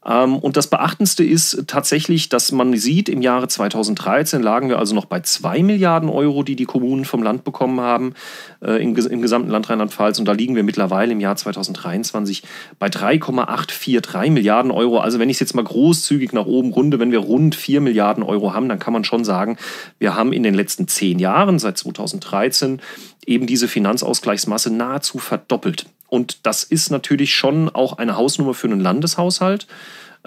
Ähm, 0.06 0.36
und 0.36 0.56
das 0.56 0.68
Beachtendste 0.68 1.24
ist 1.24 1.64
tatsächlich, 1.66 2.28
dass 2.28 2.52
man 2.52 2.74
sieht, 2.76 3.08
im 3.08 3.20
Jahre 3.20 3.48
2013 3.48 4.42
lagen 4.42 4.68
wir 4.68 4.78
also 4.78 4.94
noch 4.94 5.04
bei 5.04 5.20
2 5.20 5.62
Milliarden 5.62 6.08
Euro, 6.08 6.42
die 6.42 6.56
die 6.56 6.64
Kommunen 6.64 7.04
vom 7.04 7.22
Land 7.22 7.44
bekommen 7.44 7.80
haben, 7.80 8.14
äh, 8.62 8.82
im, 8.82 8.96
im 8.96 9.22
gesamten 9.22 9.50
Land 9.50 9.68
Rheinland-Pfalz. 9.68 10.18
Und 10.18 10.24
da 10.26 10.32
liegen 10.32 10.56
wir 10.56 10.62
mittlerweile 10.62 11.12
im 11.12 11.20
Jahr 11.20 11.36
2023 11.36 12.42
bei 12.78 12.88
3,843 12.88 14.30
Milliarden 14.30 14.70
Euro. 14.70 14.98
Also 14.98 15.18
wenn 15.18 15.28
ich 15.28 15.36
es 15.36 15.40
jetzt 15.40 15.54
mal 15.54 15.64
großzügig 15.64 16.32
nach 16.32 16.46
oben 16.46 16.72
runde, 16.72 16.98
wenn 16.98 17.12
wir 17.12 17.18
rund 17.18 17.54
4 17.54 17.80
Milliarden 17.80 18.22
Euro 18.22 18.54
haben, 18.54 18.68
dann 18.68 18.78
kann 18.78 18.92
man 18.92 19.04
schon 19.04 19.24
sagen, 19.24 19.58
wir 19.98 20.14
haben 20.14 20.32
in 20.32 20.42
den 20.42 20.54
letzten 20.54 20.88
zehn 20.88 21.18
Jahren, 21.18 21.58
seit 21.58 21.76
2013, 21.76 22.80
eben 23.26 23.46
diese 23.46 23.68
Finanzausgleichsmasse 23.68 24.72
nahezu 24.72 25.18
verdoppelt. 25.18 25.86
Und 26.10 26.44
das 26.44 26.64
ist 26.64 26.90
natürlich 26.90 27.34
schon 27.34 27.68
auch 27.68 27.96
eine 27.98 28.16
Hausnummer 28.16 28.52
für 28.52 28.66
einen 28.66 28.80
Landeshaushalt. 28.80 29.66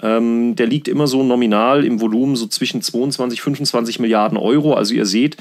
Ähm, 0.02 0.56
der 0.56 0.66
liegt 0.66 0.88
immer 0.88 1.06
so 1.06 1.22
nominal 1.22 1.84
im 1.84 2.00
Volumen 2.00 2.36
so 2.36 2.46
zwischen 2.46 2.82
22, 2.82 3.40
25 3.40 4.00
Milliarden 4.00 4.36
Euro. 4.36 4.74
Also 4.74 4.94
ihr 4.94 5.06
seht, 5.06 5.36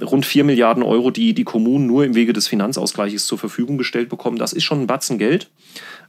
rund 0.00 0.24
4 0.24 0.44
Milliarden 0.44 0.82
Euro, 0.82 1.10
die 1.10 1.34
die 1.34 1.44
Kommunen 1.44 1.86
nur 1.86 2.04
im 2.04 2.14
Wege 2.14 2.32
des 2.32 2.48
Finanzausgleiches 2.48 3.26
zur 3.26 3.38
Verfügung 3.38 3.76
gestellt 3.78 4.08
bekommen. 4.08 4.38
Das 4.38 4.52
ist 4.52 4.64
schon 4.64 4.80
ein 4.80 4.86
Batzen 4.86 5.18
Geld 5.18 5.50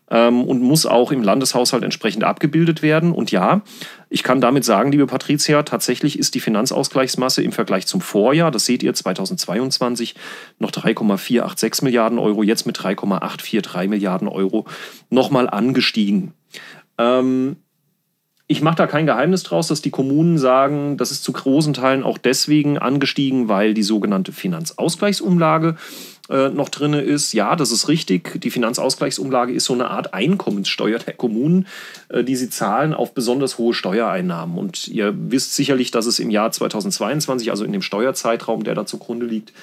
ähm, 0.09 0.43
und 0.43 0.61
muss 0.61 0.85
auch 0.85 1.11
im 1.11 1.23
Landeshaushalt 1.23 1.83
entsprechend 1.83 2.23
abgebildet 2.23 2.81
werden. 2.81 3.11
Und 3.11 3.31
ja, 3.31 3.61
ich 4.09 4.23
kann 4.23 4.41
damit 4.41 4.65
sagen, 4.65 4.91
liebe 4.91 5.07
Patricia, 5.07 5.63
tatsächlich 5.63 6.17
ist 6.17 6.35
die 6.35 6.39
Finanzausgleichsmasse 6.39 7.43
im 7.43 7.51
Vergleich 7.51 7.85
zum 7.87 8.01
Vorjahr, 8.01 8.51
das 8.51 8.65
seht 8.65 8.83
ihr 8.83 8.93
2022, 8.93 10.15
noch 10.57 10.71
3,486 10.71 11.83
Milliarden 11.83 12.19
Euro, 12.19 12.43
jetzt 12.43 12.65
mit 12.65 12.81
3,843 12.81 13.89
Milliarden 13.89 14.27
Euro 14.27 14.65
nochmal 15.09 15.49
angestiegen. 15.49 16.33
Ähm, 16.97 17.57
ich 18.51 18.61
mache 18.61 18.77
da 18.77 18.87
kein 18.87 19.05
Geheimnis 19.05 19.43
draus, 19.43 19.67
dass 19.67 19.83
die 19.83 19.91
Kommunen 19.91 20.39
sagen, 20.39 20.97
das 20.97 21.11
ist 21.11 21.23
zu 21.23 21.31
großen 21.31 21.75
Teilen 21.75 22.01
auch 22.01 22.17
deswegen 22.17 22.79
angestiegen, 22.79 23.47
weil 23.47 23.75
die 23.75 23.83
sogenannte 23.83 24.31
Finanzausgleichsumlage 24.31 25.75
äh, 26.31 26.49
noch 26.49 26.69
drin 26.69 26.93
ist. 26.93 27.33
Ja, 27.33 27.55
das 27.55 27.71
ist 27.71 27.87
richtig. 27.87 28.41
Die 28.41 28.49
Finanzausgleichsumlage 28.49 29.53
ist 29.53 29.65
so 29.65 29.73
eine 29.73 29.91
Art 29.91 30.15
Einkommenssteuer 30.15 30.97
der 30.97 31.13
Kommunen, 31.13 31.67
äh, 32.09 32.23
die 32.23 32.35
sie 32.35 32.49
zahlen 32.49 32.95
auf 32.95 33.13
besonders 33.13 33.59
hohe 33.59 33.75
Steuereinnahmen. 33.75 34.57
Und 34.57 34.87
ihr 34.87 35.13
wisst 35.15 35.55
sicherlich, 35.55 35.91
dass 35.91 36.07
es 36.07 36.17
im 36.17 36.31
Jahr 36.31 36.51
2022, 36.51 37.51
also 37.51 37.63
in 37.63 37.71
dem 37.71 37.83
Steuerzeitraum, 37.83 38.63
der 38.63 38.73
da 38.73 38.87
zugrunde 38.87 39.27
liegt, 39.27 39.53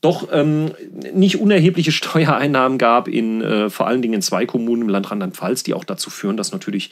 doch 0.00 0.28
ähm, 0.32 0.70
nicht 1.12 1.40
unerhebliche 1.40 1.90
Steuereinnahmen 1.90 2.78
gab 2.78 3.08
in 3.08 3.42
äh, 3.42 3.68
vor 3.68 3.88
allen 3.88 4.00
Dingen 4.00 4.14
in 4.14 4.22
zwei 4.22 4.46
Kommunen 4.46 4.82
im 4.82 4.88
Land 4.88 5.10
Rheinland-Pfalz, 5.10 5.64
die 5.64 5.74
auch 5.74 5.82
dazu 5.82 6.08
führen, 6.08 6.36
dass 6.36 6.52
natürlich 6.52 6.90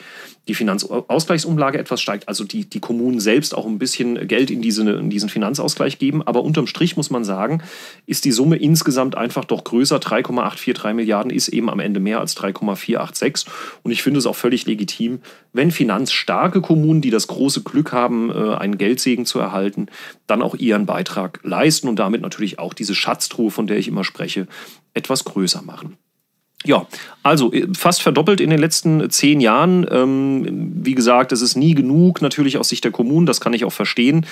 die 0.48 0.54
Finanzausgleichsumlage 0.54 1.78
etwas 1.78 2.00
steigt, 2.00 2.28
also 2.28 2.42
die, 2.42 2.68
die 2.68 2.80
Kommunen 2.80 3.20
selbst 3.20 3.56
auch 3.56 3.66
ein 3.66 3.78
bisschen 3.78 4.26
Geld 4.26 4.50
in, 4.50 4.60
diese, 4.60 4.88
in 4.90 5.08
diesen 5.08 5.28
Finanzausgleich 5.28 5.98
geben. 6.00 6.26
Aber 6.26 6.42
unterm 6.42 6.66
Strich 6.66 6.96
muss 6.96 7.10
man 7.10 7.24
sagen, 7.24 7.62
ist 8.06 8.24
die 8.24 8.32
Summe 8.32 8.56
insgesamt 8.56 9.16
einfach 9.16 9.44
doch 9.44 9.62
größer. 9.62 10.00
3,843 10.00 10.94
Milliarden 10.94 11.30
ist 11.30 11.48
eben 11.48 11.70
am 11.70 11.78
Ende 11.78 12.00
mehr 12.00 12.18
als 12.18 12.34
3,486. 12.34 13.46
Und 13.84 13.92
ich 13.92 14.02
finde 14.02 14.18
es 14.18 14.26
auch 14.26 14.36
völlig 14.36 14.66
legitim, 14.66 15.20
wenn 15.52 15.70
finanzstarke 15.70 16.60
Kommunen, 16.60 17.00
die 17.00 17.10
das 17.10 17.28
große 17.28 17.62
Glück 17.62 17.92
haben, 17.92 18.30
äh, 18.30 18.54
einen 18.56 18.78
Geldsegen 18.78 19.26
zu 19.26 19.38
erhalten, 19.38 19.86
dann 20.26 20.42
auch 20.42 20.54
ihren 20.54 20.86
Beitrag 20.86 21.40
leisten 21.44 21.88
und 21.88 21.98
damit 21.98 22.20
natürlich 22.20 22.58
auch 22.58 22.74
diese 22.74 22.94
Schatztruhe, 22.96 23.50
von 23.50 23.66
der 23.66 23.78
ich 23.78 23.88
immer 23.88 24.04
spreche, 24.04 24.46
etwas 24.94 25.24
größer 25.24 25.62
machen. 25.62 25.96
Ja, 26.64 26.86
also 27.22 27.52
äh, 27.52 27.66
fast 27.76 28.02
verdoppelt 28.02 28.40
in 28.40 28.50
den 28.50 28.58
letzten 28.58 29.10
zehn 29.10 29.40
Jahren. 29.40 29.86
Ähm, 29.90 30.72
wie 30.82 30.94
gesagt, 30.94 31.32
es 31.32 31.42
ist 31.42 31.56
nie 31.56 31.74
genug, 31.74 32.22
natürlich 32.22 32.56
aus 32.56 32.68
Sicht 32.68 32.84
der 32.84 32.92
Kommunen, 32.92 33.26
das 33.26 33.40
kann 33.40 33.52
ich 33.52 33.64
auch 33.64 33.72
verstehen. 33.72 34.26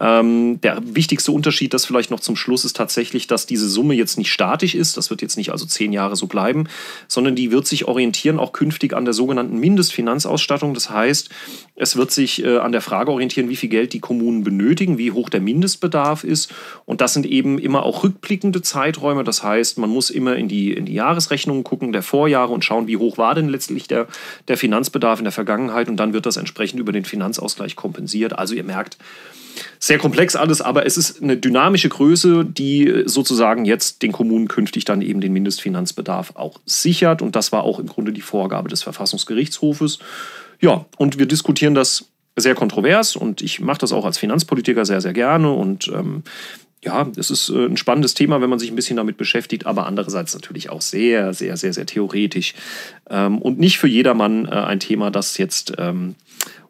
Ähm, 0.00 0.60
der 0.62 0.80
wichtigste 0.82 1.32
Unterschied, 1.32 1.74
das 1.74 1.84
vielleicht 1.84 2.10
noch 2.10 2.20
zum 2.20 2.36
Schluss, 2.36 2.64
ist 2.64 2.76
tatsächlich, 2.76 3.26
dass 3.26 3.46
diese 3.46 3.68
Summe 3.68 3.94
jetzt 3.94 4.16
nicht 4.16 4.32
statisch 4.32 4.74
ist. 4.74 4.96
Das 4.96 5.10
wird 5.10 5.22
jetzt 5.22 5.36
nicht 5.36 5.50
also 5.50 5.66
zehn 5.66 5.92
Jahre 5.92 6.16
so 6.16 6.26
bleiben, 6.26 6.68
sondern 7.06 7.36
die 7.36 7.50
wird 7.50 7.66
sich 7.66 7.86
orientieren 7.86 8.38
auch 8.38 8.52
künftig 8.52 8.94
an 8.94 9.04
der 9.04 9.14
sogenannten 9.14 9.58
Mindestfinanzausstattung. 9.58 10.74
Das 10.74 10.90
heißt, 10.90 11.30
es 11.76 11.96
wird 11.96 12.10
sich 12.10 12.44
äh, 12.44 12.58
an 12.58 12.72
der 12.72 12.80
Frage 12.80 13.12
orientieren, 13.12 13.48
wie 13.48 13.56
viel 13.56 13.68
Geld 13.68 13.92
die 13.92 14.00
Kommunen 14.00 14.42
benötigen, 14.42 14.98
wie 14.98 15.12
hoch 15.12 15.28
der 15.28 15.40
Mindestbedarf 15.40 16.24
ist. 16.24 16.52
Und 16.86 17.00
das 17.00 17.12
sind 17.12 17.26
eben 17.26 17.58
immer 17.58 17.82
auch 17.82 18.04
rückblickende 18.04 18.62
Zeiträume. 18.62 19.22
Das 19.22 19.42
heißt, 19.42 19.78
man 19.78 19.90
muss 19.90 20.10
immer 20.10 20.36
in 20.36 20.48
die, 20.48 20.72
in 20.72 20.86
die 20.86 20.94
Jahresrechnung 20.94 21.64
gucken 21.68 21.92
der 21.92 22.02
Vorjahre 22.02 22.52
und 22.52 22.64
schauen, 22.64 22.86
wie 22.86 22.96
hoch 22.96 23.18
war 23.18 23.34
denn 23.34 23.48
letztlich 23.48 23.86
der, 23.88 24.06
der 24.48 24.56
Finanzbedarf 24.56 25.20
in 25.20 25.24
der 25.24 25.32
Vergangenheit 25.32 25.88
und 25.88 25.96
dann 25.98 26.14
wird 26.14 26.24
das 26.24 26.38
entsprechend 26.38 26.80
über 26.80 26.92
den 26.92 27.04
Finanzausgleich 27.04 27.76
kompensiert. 27.76 28.38
Also 28.38 28.54
ihr 28.54 28.64
merkt, 28.64 28.96
sehr 29.78 29.98
komplex 29.98 30.36
alles, 30.36 30.60
aber 30.60 30.86
es 30.86 30.96
ist 30.96 31.22
eine 31.22 31.36
dynamische 31.36 31.88
Größe, 31.88 32.44
die 32.44 33.02
sozusagen 33.06 33.64
jetzt 33.64 34.02
den 34.02 34.12
Kommunen 34.12 34.48
künftig 34.48 34.84
dann 34.84 35.02
eben 35.02 35.20
den 35.20 35.32
Mindestfinanzbedarf 35.32 36.36
auch 36.36 36.60
sichert. 36.64 37.22
Und 37.22 37.36
das 37.36 37.52
war 37.52 37.64
auch 37.64 37.78
im 37.78 37.86
Grunde 37.86 38.12
die 38.12 38.20
Vorgabe 38.20 38.68
des 38.68 38.82
Verfassungsgerichtshofes. 38.82 39.98
Ja, 40.60 40.86
und 40.96 41.18
wir 41.18 41.26
diskutieren 41.26 41.74
das 41.74 42.06
sehr 42.36 42.54
kontrovers 42.54 43.16
und 43.16 43.42
ich 43.42 43.60
mache 43.60 43.78
das 43.78 43.92
auch 43.92 44.04
als 44.04 44.18
Finanzpolitiker 44.18 44.84
sehr, 44.84 45.00
sehr 45.00 45.12
gerne. 45.12 45.52
Und 45.52 45.88
ähm, 45.88 46.22
ja, 46.84 47.10
es 47.16 47.30
ist 47.30 47.48
äh, 47.48 47.66
ein 47.66 47.76
spannendes 47.76 48.14
Thema, 48.14 48.40
wenn 48.40 48.50
man 48.50 48.58
sich 48.58 48.70
ein 48.70 48.76
bisschen 48.76 48.96
damit 48.96 49.16
beschäftigt, 49.16 49.66
aber 49.66 49.86
andererseits 49.86 50.34
natürlich 50.34 50.70
auch 50.70 50.80
sehr, 50.80 51.34
sehr, 51.34 51.56
sehr, 51.56 51.72
sehr 51.72 51.86
theoretisch 51.86 52.54
ähm, 53.10 53.38
und 53.38 53.58
nicht 53.58 53.78
für 53.78 53.88
jedermann 53.88 54.46
äh, 54.46 54.50
ein 54.50 54.80
Thema, 54.80 55.10
das 55.10 55.38
jetzt 55.38 55.72
ähm, 55.78 56.14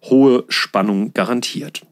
hohe 0.05 0.45
Spannung 0.49 1.13
garantiert. 1.13 1.83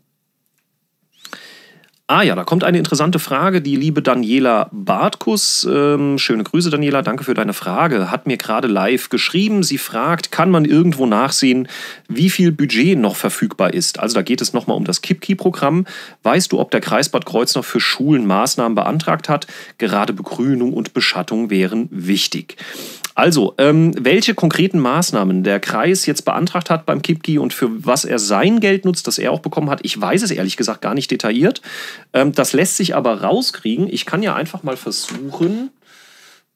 Ah 2.09 2.23
ja, 2.23 2.37
da 2.37 2.45
kommt 2.45 2.63
eine 2.63 2.79
interessante 2.79 3.19
Frage. 3.19 3.61
Die 3.61 3.75
liebe 3.75 4.01
Daniela 4.01 4.69
Bartkus, 4.71 5.67
ähm, 5.69 6.19
schöne 6.19 6.45
Grüße 6.45 6.71
Daniela, 6.71 7.03
danke 7.03 7.25
für 7.25 7.35
deine 7.35 7.53
Frage, 7.53 8.13
hat 8.13 8.29
mir 8.29 8.37
gerade 8.37 8.69
live 8.69 9.09
geschrieben. 9.09 9.65
Sie 9.65 9.77
fragt, 9.77 10.31
kann 10.31 10.49
man 10.49 10.65
irgendwo 10.65 11.07
nachsehen, 11.07 11.67
wie 12.07 12.31
viel 12.31 12.53
Budget 12.53 12.97
noch 12.97 13.17
verfügbar 13.17 13.75
ist? 13.75 13.99
Also 13.99 14.15
da 14.15 14.23
geht 14.23 14.41
es 14.41 14.53
nochmal 14.53 14.77
um 14.77 14.85
das 14.85 15.03
KIPKI-Programm. 15.03 15.85
Weißt 16.23 16.53
du, 16.53 16.61
ob 16.61 16.71
der 16.71 16.81
Kreis 16.81 17.09
Bad 17.09 17.27
Kreuznach 17.27 17.65
für 17.65 17.81
Schulen 17.81 18.25
Maßnahmen 18.25 18.77
beantragt 18.77 19.29
hat? 19.29 19.49
Gerade 19.79 20.13
Begrünung 20.13 20.75
und 20.75 20.95
Beschattung 20.95 21.51
wären 21.51 21.89
wichtig. 21.91 22.57
Also, 23.17 23.55
ähm, 23.57 23.95
welche 23.99 24.35
konkreten 24.35 24.79
Maßnahmen 24.79 25.43
der 25.43 25.59
Kreis 25.59 26.05
jetzt 26.05 26.27
beantragt 26.27 26.69
hat 26.69 26.85
beim 26.85 27.01
KIPKI 27.01 27.39
und 27.39 27.55
für 27.55 27.69
was 27.85 28.05
er 28.05 28.19
sein 28.19 28.61
Geld 28.61 28.85
nutzt, 28.85 29.07
das 29.07 29.17
er 29.17 29.33
auch 29.33 29.41
bekommen 29.41 29.71
hat, 29.71 29.81
ich 29.85 29.99
weiß 29.99 30.23
es 30.23 30.31
ehrlich 30.31 30.59
gesagt 30.59 30.83
gar 30.83 30.93
nicht 30.93 31.11
detailliert. 31.11 31.63
Ähm, 32.13 32.33
das 32.33 32.53
lässt 32.53 32.77
sich 32.77 32.95
aber 32.95 33.23
rauskriegen. 33.23 33.89
Ich 33.93 34.07
kann 34.07 34.23
ja 34.23 34.35
einfach 34.35 34.63
mal 34.63 34.77
versuchen, 34.77 35.71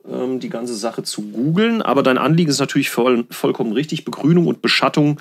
ähm, 0.08 0.40
die 0.40 0.48
ganze 0.48 0.74
Sache 0.74 1.02
zu 1.02 1.22
googeln. 1.22 1.82
Aber 1.82 2.02
dein 2.02 2.18
Anliegen 2.18 2.50
ist 2.50 2.60
natürlich 2.60 2.90
voll, 2.90 3.26
vollkommen 3.30 3.72
richtig. 3.72 4.04
Begrünung 4.04 4.46
und 4.46 4.62
Beschattung 4.62 5.20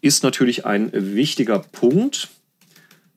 ist 0.00 0.22
natürlich 0.22 0.66
ein 0.66 0.90
wichtiger 0.92 1.58
Punkt. 1.58 2.28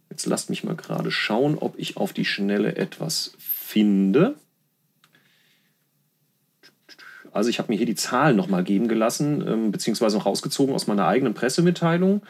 Jetzt 0.09 0.25
lasst 0.25 0.49
mich 0.49 0.63
mal 0.63 0.75
gerade 0.75 1.11
schauen, 1.11 1.57
ob 1.57 1.79
ich 1.79 1.97
auf 1.97 2.13
die 2.13 2.25
Schnelle 2.25 2.75
etwas 2.75 3.33
finde. 3.39 4.35
Also 7.31 7.49
ich 7.49 7.57
habe 7.57 7.71
mir 7.71 7.77
hier 7.77 7.87
die 7.87 7.95
Zahlen 7.95 8.37
nochmal 8.37 8.63
geben 8.63 8.87
gelassen, 8.87 9.43
ähm, 9.47 9.71
beziehungsweise 9.71 10.17
noch 10.17 10.27
rausgezogen 10.27 10.75
aus 10.75 10.85
meiner 10.85 11.07
eigenen 11.07 11.33
Pressemitteilung. 11.33 12.21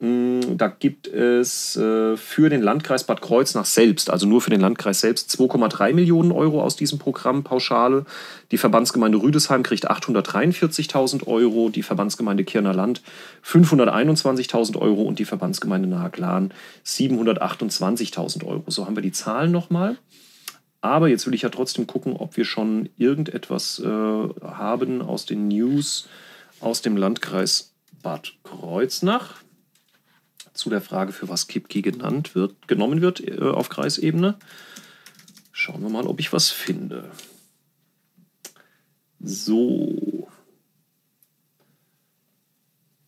Mm, 0.00 0.56
da 0.56 0.68
gibt 0.68 1.08
es 1.08 1.76
äh, 1.76 2.16
für 2.16 2.48
den 2.48 2.62
Landkreis 2.62 3.04
Bad 3.04 3.20
Kreuznach 3.20 3.66
selbst, 3.66 4.08
also 4.08 4.26
nur 4.26 4.40
für 4.40 4.48
den 4.48 4.62
Landkreis 4.62 5.00
selbst, 5.00 5.30
2,3 5.38 5.92
Millionen 5.92 6.32
Euro 6.32 6.62
aus 6.62 6.74
diesem 6.74 6.98
Programm 6.98 7.44
Pauschale. 7.44 8.06
Die 8.50 8.56
Verbandsgemeinde 8.56 9.20
Rüdesheim 9.20 9.62
kriegt 9.62 9.90
843.000 9.90 11.26
Euro, 11.26 11.68
die 11.68 11.82
Verbandsgemeinde 11.82 12.44
Kirner 12.44 12.72
Land 12.72 13.02
521.000 13.44 14.78
Euro 14.78 15.02
und 15.02 15.18
die 15.18 15.26
Verbandsgemeinde 15.26 15.86
Naheglan 15.86 16.54
728.000 16.86 18.46
Euro. 18.46 18.64
So 18.68 18.86
haben 18.86 18.96
wir 18.96 19.02
die 19.02 19.12
Zahlen 19.12 19.52
nochmal. 19.52 19.98
Aber 20.80 21.08
jetzt 21.08 21.26
will 21.26 21.34
ich 21.34 21.42
ja 21.42 21.50
trotzdem 21.50 21.86
gucken, 21.86 22.16
ob 22.16 22.38
wir 22.38 22.46
schon 22.46 22.88
irgendetwas 22.96 23.80
äh, 23.80 23.86
haben 23.86 25.02
aus 25.02 25.26
den 25.26 25.48
News 25.48 26.08
aus 26.60 26.80
dem 26.80 26.96
Landkreis 26.96 27.74
Bad 28.02 28.32
Kreuznach 28.44 29.42
zu 30.52 30.70
der 30.70 30.80
Frage, 30.80 31.12
für 31.12 31.28
was 31.28 31.46
KIPKI 31.46 31.82
genannt 31.82 32.34
wird, 32.34 32.68
genommen 32.68 33.00
wird 33.00 33.20
äh, 33.20 33.40
auf 33.40 33.68
Kreisebene. 33.68 34.36
Schauen 35.52 35.82
wir 35.82 35.90
mal, 35.90 36.06
ob 36.06 36.20
ich 36.20 36.32
was 36.32 36.50
finde. 36.50 37.10
So. 39.20 40.28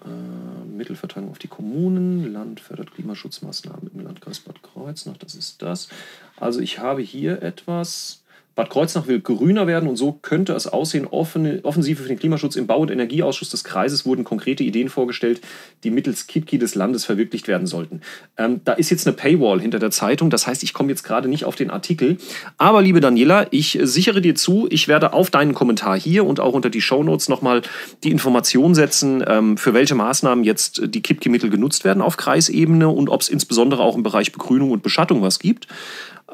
Äh, 0.05 0.65
Mittelverteilung 0.67 1.31
auf 1.31 1.39
die 1.39 1.49
Kommunen. 1.49 2.33
Land 2.33 2.61
fördert 2.61 2.93
Klimaschutzmaßnahmen 2.93 3.91
im 3.95 4.01
Landkreis 4.01 4.41
Bad 4.41 4.63
Kreuznach. 4.63 5.17
Das 5.17 5.35
ist 5.35 5.63
das. 5.63 5.89
Also 6.37 6.61
ich 6.61 6.79
habe 6.79 7.03
hier 7.03 7.43
etwas 7.43 8.22
Bad 8.55 8.69
Kreuznach 8.69 9.07
will 9.07 9.21
grüner 9.21 9.67
werden 9.67 9.89
und 9.89 9.97
so 9.97 10.13
könnte 10.13 10.53
es 10.53 10.67
aussehen. 10.67 11.07
Offen, 11.07 11.65
Offensive 11.65 12.03
für 12.03 12.09
den 12.09 12.19
Klimaschutz 12.19 12.57
im 12.57 12.67
Bau- 12.67 12.81
und 12.81 12.91
Energieausschuss 12.91 13.49
des 13.49 13.65
Kreises 13.65 14.05
wurden 14.05 14.25
konkrete 14.25 14.63
Ideen 14.63 14.91
vorgestellt, 14.91 15.41
die 15.85 15.91
mittels 15.91 16.27
KIPKI 16.27 16.59
des 16.59 16.75
Landes 16.75 17.07
verwirklicht 17.07 17.49
werden 17.49 17.67
sollten. 17.67 18.03
Ähm, 18.37 18.61
da 18.65 18.75
ist 18.75 18.91
jetzt 18.91 19.07
eine 19.07 19.17
Paywall 19.17 19.61
hinter 19.61 19.79
der 19.79 19.91
Zeitung, 19.91 20.29
das 20.29 20.47
heißt, 20.47 20.63
ich 20.63 20.75
komme 20.75 20.91
jetzt 20.91 21.03
gerade 21.03 21.29
nicht 21.29 21.47
auf 21.47 21.55
den 21.55 21.71
Artikel. 21.71 22.19
Aber 22.59 22.83
liebe 22.83 23.01
Daniela, 23.01 23.47
ich 23.51 23.79
sichere 23.83 24.21
dir 24.21 24.35
zu, 24.35 24.67
ich 24.71 24.87
werde 24.87 25.15
auf 25.15 25.31
deinen 25.31 25.55
Kommentar 25.55 25.99
hier 25.99 26.27
und 26.27 26.39
auch 26.39 26.53
unter 26.53 26.69
die 26.69 26.83
Shownotes 26.83 27.31
nochmal 27.31 27.63
die 28.05 28.11
Information 28.11 28.75
setzen, 28.75 29.25
ähm, 29.27 29.57
für 29.57 29.73
welche 29.73 29.95
Maßnahmen 29.95 30.45
jetzt 30.45 30.83
die 30.85 31.01
KIPKI-Mittel 31.01 31.49
genutzt 31.49 31.85
werden 31.85 32.03
auf 32.03 32.19
Kreisebene 32.19 32.89
und 32.89 33.09
ob 33.09 33.23
es 33.23 33.31
insbesondere 33.31 33.83
auch 33.83 33.97
im 33.97 34.03
Bereich 34.03 34.31
Begrünung 34.31 34.73
und 34.73 34.83
Beschattung 34.83 35.23
was 35.23 35.39
gibt 35.39 35.69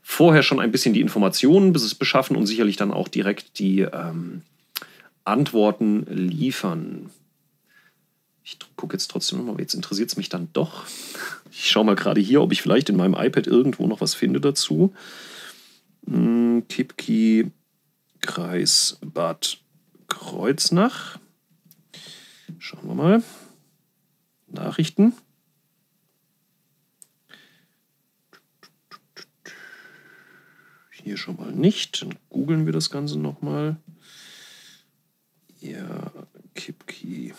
vorher 0.02 0.44
schon 0.44 0.62
ein 0.62 0.72
bisschen 0.72 0.94
die 0.94 1.02
Informationen 1.02 1.74
beschaffen 1.74 2.38
und 2.38 2.48
sicherlich 2.48 2.78
dann 2.78 2.94
auch 2.94 3.10
direkt 3.10 3.60
die 3.60 3.82
ähm, 3.82 4.44
Antworten 5.26 6.06
liefern. 6.10 7.10
Ich 8.50 8.58
gucke 8.78 8.96
jetzt 8.96 9.12
trotzdem 9.12 9.40
nochmal, 9.40 9.60
jetzt 9.60 9.74
interessiert 9.74 10.10
es 10.10 10.16
mich 10.16 10.30
dann 10.30 10.48
doch. 10.54 10.86
Ich 11.52 11.68
schaue 11.70 11.84
mal 11.84 11.98
gerade 11.98 12.22
hier, 12.22 12.42
ob 12.42 12.54
ich 12.54 12.62
vielleicht 12.62 12.88
in 12.88 12.96
meinem 12.96 13.14
iPad 13.14 13.46
irgendwo 13.46 13.88
noch 13.88 14.00
was 14.00 14.14
finde 14.14 14.40
dazu. 14.40 14.96
Hm, 16.06 16.64
Kipki, 16.70 17.52
Kreis 18.22 19.00
Bad 19.02 19.60
Kreuznach. 20.08 21.20
Schauen 22.58 22.88
wir 22.88 22.96
mal. 22.96 23.24
Nachrichten. 24.48 25.12
Hier 31.04 31.18
schon 31.18 31.36
mal 31.36 31.52
nicht. 31.52 32.02
Dann 32.02 32.16
googeln 32.30 32.66
wir 32.66 32.72
das 32.72 32.92
Ganze 32.92 33.20
nochmal. 33.20 33.76
Ja, 35.60 36.14
Kipki. 36.56 37.34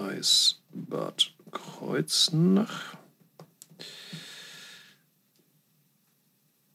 Kreis 0.00 0.56
Bad 0.72 1.32
Kreuznach. 1.50 2.94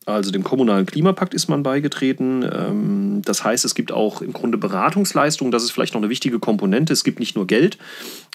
Also 0.05 0.29
dem 0.29 0.43
kommunalen 0.43 0.85
Klimapakt 0.85 1.33
ist 1.33 1.47
man 1.47 1.63
beigetreten. 1.63 2.43
Ähm, 2.43 3.21
das 3.25 3.43
heißt, 3.43 3.65
es 3.65 3.73
gibt 3.73 3.91
auch 3.91 4.21
im 4.21 4.33
Grunde 4.33 4.59
Beratungsleistungen. 4.59 5.51
Das 5.51 5.63
ist 5.63 5.71
vielleicht 5.71 5.95
noch 5.95 6.01
eine 6.01 6.11
wichtige 6.11 6.37
Komponente. 6.37 6.93
Es 6.93 7.03
gibt 7.03 7.19
nicht 7.19 7.35
nur 7.35 7.47
Geld, 7.47 7.79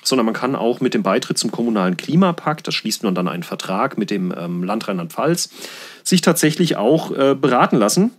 sondern 0.02 0.26
man 0.26 0.34
kann 0.34 0.56
auch 0.56 0.80
mit 0.80 0.94
dem 0.94 1.04
Beitritt 1.04 1.38
zum 1.38 1.52
kommunalen 1.52 1.96
Klimapakt, 1.96 2.66
das 2.66 2.74
schließt 2.74 3.04
man 3.04 3.14
dann 3.14 3.28
einen 3.28 3.44
Vertrag 3.44 3.96
mit 3.96 4.10
dem 4.10 4.34
ähm, 4.36 4.64
Land 4.64 4.88
Rheinland-Pfalz, 4.88 5.50
sich 6.02 6.20
tatsächlich 6.20 6.76
auch 6.76 7.12
äh, 7.12 7.36
beraten 7.36 7.76
lassen. 7.76 8.10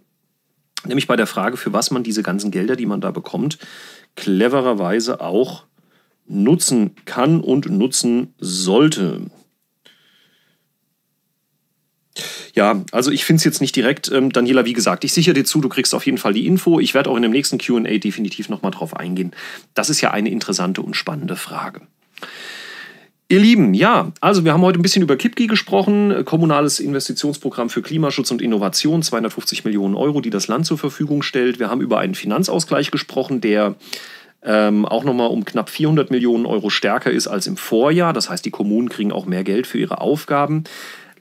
Nämlich 0.85 1.07
bei 1.07 1.17
der 1.17 1.27
Frage, 1.27 1.57
für 1.57 1.73
was 1.73 1.91
man 1.91 2.03
diese 2.03 2.23
ganzen 2.23 2.49
Gelder, 2.49 2.77
die 2.77 2.85
man 2.85 3.01
da 3.01 3.11
bekommt, 3.11 3.57
clevererweise 4.15 5.19
auch 5.19 5.65
nutzen 6.31 6.95
kann 7.05 7.41
und 7.41 7.69
nutzen 7.69 8.33
sollte. 8.39 9.21
Ja, 12.53 12.83
also 12.91 13.11
ich 13.11 13.23
finde 13.23 13.37
es 13.37 13.43
jetzt 13.43 13.61
nicht 13.61 13.75
direkt. 13.75 14.11
Ähm, 14.11 14.31
Daniela, 14.31 14.65
wie 14.65 14.73
gesagt, 14.73 15.03
ich 15.03 15.13
sichere 15.13 15.33
dir 15.33 15.45
zu, 15.45 15.61
du 15.61 15.69
kriegst 15.69 15.95
auf 15.95 16.05
jeden 16.05 16.17
Fall 16.17 16.33
die 16.33 16.45
Info. 16.45 16.79
Ich 16.79 16.93
werde 16.93 17.09
auch 17.09 17.15
in 17.15 17.21
dem 17.21 17.31
nächsten 17.31 17.57
QA 17.57 17.97
definitiv 17.97 18.49
nochmal 18.49 18.71
drauf 18.71 18.95
eingehen. 18.95 19.31
Das 19.73 19.89
ist 19.89 20.01
ja 20.01 20.11
eine 20.11 20.29
interessante 20.29 20.81
und 20.81 20.95
spannende 20.95 21.35
Frage. 21.35 21.81
Ihr 23.29 23.39
Lieben, 23.39 23.73
ja, 23.73 24.11
also 24.19 24.43
wir 24.43 24.51
haben 24.51 24.61
heute 24.61 24.77
ein 24.77 24.81
bisschen 24.81 25.03
über 25.03 25.15
KIPGI 25.15 25.47
gesprochen, 25.47 26.25
kommunales 26.25 26.81
Investitionsprogramm 26.81 27.69
für 27.69 27.81
Klimaschutz 27.81 28.29
und 28.29 28.41
Innovation, 28.41 29.01
250 29.01 29.63
Millionen 29.63 29.95
Euro, 29.95 30.19
die 30.19 30.29
das 30.29 30.49
Land 30.49 30.65
zur 30.65 30.77
Verfügung 30.77 31.21
stellt. 31.21 31.57
Wir 31.57 31.69
haben 31.69 31.79
über 31.79 31.99
einen 31.99 32.13
Finanzausgleich 32.13 32.91
gesprochen, 32.91 33.39
der 33.39 33.75
ähm, 34.43 34.85
auch 34.85 35.03
nochmal 35.03 35.29
um 35.29 35.45
knapp 35.45 35.69
400 35.69 36.11
Millionen 36.11 36.45
Euro 36.45 36.69
stärker 36.69 37.11
ist 37.11 37.27
als 37.27 37.47
im 37.47 37.57
Vorjahr. 37.57 38.13
Das 38.13 38.29
heißt, 38.29 38.45
die 38.45 38.51
Kommunen 38.51 38.89
kriegen 38.89 39.11
auch 39.11 39.25
mehr 39.25 39.43
Geld 39.43 39.67
für 39.67 39.77
ihre 39.77 40.01
Aufgaben. 40.01 40.63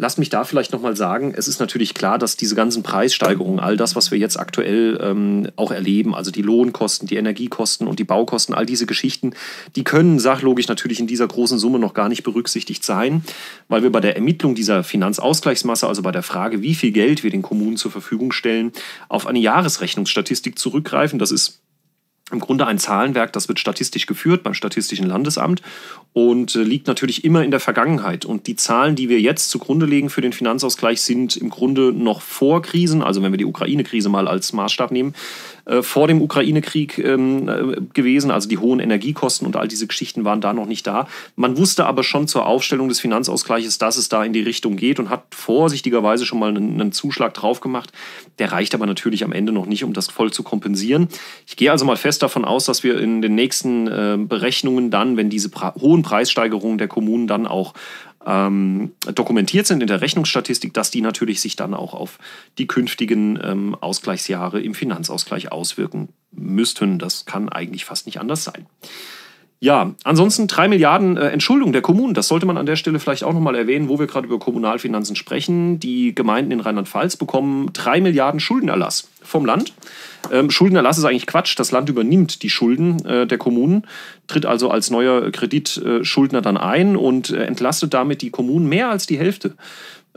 Lass 0.00 0.16
mich 0.16 0.30
da 0.30 0.44
vielleicht 0.44 0.72
nochmal 0.72 0.96
sagen, 0.96 1.34
es 1.36 1.46
ist 1.46 1.60
natürlich 1.60 1.92
klar, 1.92 2.18
dass 2.18 2.34
diese 2.34 2.54
ganzen 2.54 2.82
Preissteigerungen, 2.82 3.60
all 3.60 3.76
das, 3.76 3.96
was 3.96 4.10
wir 4.10 4.16
jetzt 4.16 4.40
aktuell 4.40 4.98
ähm, 5.02 5.50
auch 5.56 5.70
erleben, 5.70 6.14
also 6.14 6.30
die 6.30 6.40
Lohnkosten, 6.40 7.06
die 7.06 7.16
Energiekosten 7.16 7.86
und 7.86 7.98
die 7.98 8.04
Baukosten, 8.04 8.54
all 8.54 8.64
diese 8.64 8.86
Geschichten, 8.86 9.34
die 9.76 9.84
können 9.84 10.18
sachlogisch 10.18 10.68
natürlich 10.68 11.00
in 11.00 11.06
dieser 11.06 11.28
großen 11.28 11.58
Summe 11.58 11.78
noch 11.78 11.92
gar 11.92 12.08
nicht 12.08 12.22
berücksichtigt 12.22 12.82
sein, 12.82 13.22
weil 13.68 13.82
wir 13.82 13.92
bei 13.92 14.00
der 14.00 14.16
Ermittlung 14.16 14.54
dieser 14.54 14.84
Finanzausgleichsmasse, 14.84 15.86
also 15.86 16.00
bei 16.00 16.12
der 16.12 16.22
Frage, 16.22 16.62
wie 16.62 16.74
viel 16.74 16.92
Geld 16.92 17.22
wir 17.22 17.30
den 17.30 17.42
Kommunen 17.42 17.76
zur 17.76 17.90
Verfügung 17.90 18.32
stellen, 18.32 18.72
auf 19.10 19.26
eine 19.26 19.40
Jahresrechnungsstatistik 19.40 20.58
zurückgreifen. 20.58 21.18
Das 21.18 21.30
ist 21.30 21.60
im 22.32 22.40
Grunde 22.40 22.66
ein 22.66 22.78
Zahlenwerk, 22.78 23.32
das 23.32 23.48
wird 23.48 23.58
statistisch 23.58 24.06
geführt 24.06 24.42
beim 24.42 24.54
Statistischen 24.54 25.06
Landesamt 25.06 25.62
und 26.12 26.54
äh, 26.56 26.62
liegt 26.62 26.86
natürlich 26.86 27.24
immer 27.24 27.44
in 27.44 27.50
der 27.50 27.60
Vergangenheit. 27.60 28.24
Und 28.24 28.46
die 28.46 28.56
Zahlen, 28.56 28.96
die 28.96 29.08
wir 29.08 29.20
jetzt 29.20 29.50
zugrunde 29.50 29.86
legen 29.86 30.10
für 30.10 30.20
den 30.20 30.32
Finanzausgleich, 30.32 31.02
sind 31.02 31.36
im 31.36 31.50
Grunde 31.50 31.92
noch 31.92 32.20
vor 32.20 32.62
Krisen, 32.62 33.02
also 33.02 33.22
wenn 33.22 33.32
wir 33.32 33.38
die 33.38 33.44
Ukraine-Krise 33.44 34.08
mal 34.08 34.28
als 34.28 34.52
Maßstab 34.52 34.90
nehmen, 34.90 35.14
äh, 35.70 35.82
vor 35.82 36.08
dem 36.08 36.20
Ukraine-Krieg 36.20 36.98
ähm, 36.98 37.48
äh, 37.48 37.80
gewesen. 37.94 38.30
Also 38.30 38.48
die 38.48 38.58
hohen 38.58 38.80
Energiekosten 38.80 39.46
und 39.46 39.54
all 39.56 39.68
diese 39.68 39.86
Geschichten 39.86 40.24
waren 40.24 40.40
da 40.40 40.52
noch 40.52 40.66
nicht 40.66 40.86
da. 40.86 41.06
Man 41.36 41.56
wusste 41.56 41.86
aber 41.86 42.02
schon 42.02 42.26
zur 42.26 42.46
Aufstellung 42.46 42.88
des 42.88 42.98
Finanzausgleiches, 42.98 43.78
dass 43.78 43.96
es 43.96 44.08
da 44.08 44.24
in 44.24 44.32
die 44.32 44.42
Richtung 44.42 44.76
geht 44.76 44.98
und 44.98 45.10
hat 45.10 45.22
vorsichtigerweise 45.30 46.26
schon 46.26 46.40
mal 46.40 46.48
einen, 46.48 46.80
einen 46.80 46.92
Zuschlag 46.92 47.34
drauf 47.34 47.60
gemacht. 47.60 47.92
Der 48.40 48.50
reicht 48.50 48.74
aber 48.74 48.86
natürlich 48.86 49.22
am 49.22 49.32
Ende 49.32 49.52
noch 49.52 49.66
nicht, 49.66 49.84
um 49.84 49.92
das 49.92 50.08
voll 50.08 50.32
zu 50.32 50.42
kompensieren. 50.42 51.08
Ich 51.46 51.56
gehe 51.56 51.70
also 51.70 51.84
mal 51.84 51.96
fest 51.96 52.22
davon 52.22 52.44
aus, 52.44 52.64
dass 52.64 52.82
wir 52.82 52.98
in 52.98 53.22
den 53.22 53.36
nächsten 53.36 53.86
äh, 53.86 54.18
Berechnungen 54.18 54.90
dann, 54.90 55.16
wenn 55.16 55.30
diese 55.30 55.50
hohen 55.80 56.02
Preissteigerungen 56.02 56.78
der 56.78 56.88
Kommunen 56.88 57.28
dann 57.28 57.46
auch 57.46 57.74
ähm, 58.26 58.92
dokumentiert 59.14 59.66
sind 59.66 59.80
in 59.80 59.86
der 59.86 60.00
Rechnungsstatistik, 60.00 60.74
dass 60.74 60.90
die 60.90 61.00
natürlich 61.00 61.40
sich 61.40 61.56
dann 61.56 61.74
auch 61.74 61.94
auf 61.94 62.18
die 62.58 62.66
künftigen 62.66 63.38
ähm, 63.42 63.74
Ausgleichsjahre 63.80 64.60
im 64.60 64.74
Finanzausgleich 64.74 65.52
auswirken 65.52 66.10
müssten. 66.30 66.98
Das 66.98 67.24
kann 67.24 67.48
eigentlich 67.48 67.84
fast 67.84 68.06
nicht 68.06 68.20
anders 68.20 68.44
sein. 68.44 68.66
Ja, 69.62 69.94
ansonsten 70.04 70.46
drei 70.46 70.68
Milliarden 70.68 71.18
äh, 71.18 71.28
Entschuldung 71.28 71.72
der 71.72 71.82
Kommunen. 71.82 72.14
Das 72.14 72.28
sollte 72.28 72.46
man 72.46 72.56
an 72.56 72.64
der 72.64 72.76
Stelle 72.76 72.98
vielleicht 72.98 73.24
auch 73.24 73.34
nochmal 73.34 73.54
erwähnen, 73.54 73.90
wo 73.90 73.98
wir 73.98 74.06
gerade 74.06 74.26
über 74.26 74.38
Kommunalfinanzen 74.38 75.16
sprechen. 75.16 75.78
Die 75.78 76.14
Gemeinden 76.14 76.50
in 76.50 76.60
Rheinland-Pfalz 76.60 77.16
bekommen 77.16 77.70
drei 77.74 78.00
Milliarden 78.00 78.40
Schuldenerlass 78.40 79.10
vom 79.22 79.44
Land. 79.44 79.74
Ähm, 80.32 80.48
Schuldenerlass 80.48 80.96
ist 80.96 81.04
eigentlich 81.04 81.26
Quatsch. 81.26 81.58
Das 81.58 81.72
Land 81.72 81.90
übernimmt 81.90 82.42
die 82.42 82.48
Schulden 82.48 83.04
äh, 83.04 83.26
der 83.26 83.36
Kommunen, 83.36 83.86
tritt 84.28 84.46
also 84.46 84.70
als 84.70 84.88
neuer 84.88 85.30
Kreditschuldner 85.30 86.40
dann 86.40 86.56
ein 86.56 86.96
und 86.96 87.28
äh, 87.28 87.44
entlastet 87.44 87.92
damit 87.92 88.22
die 88.22 88.30
Kommunen 88.30 88.66
mehr 88.66 88.88
als 88.88 89.06
die 89.06 89.18
Hälfte 89.18 89.56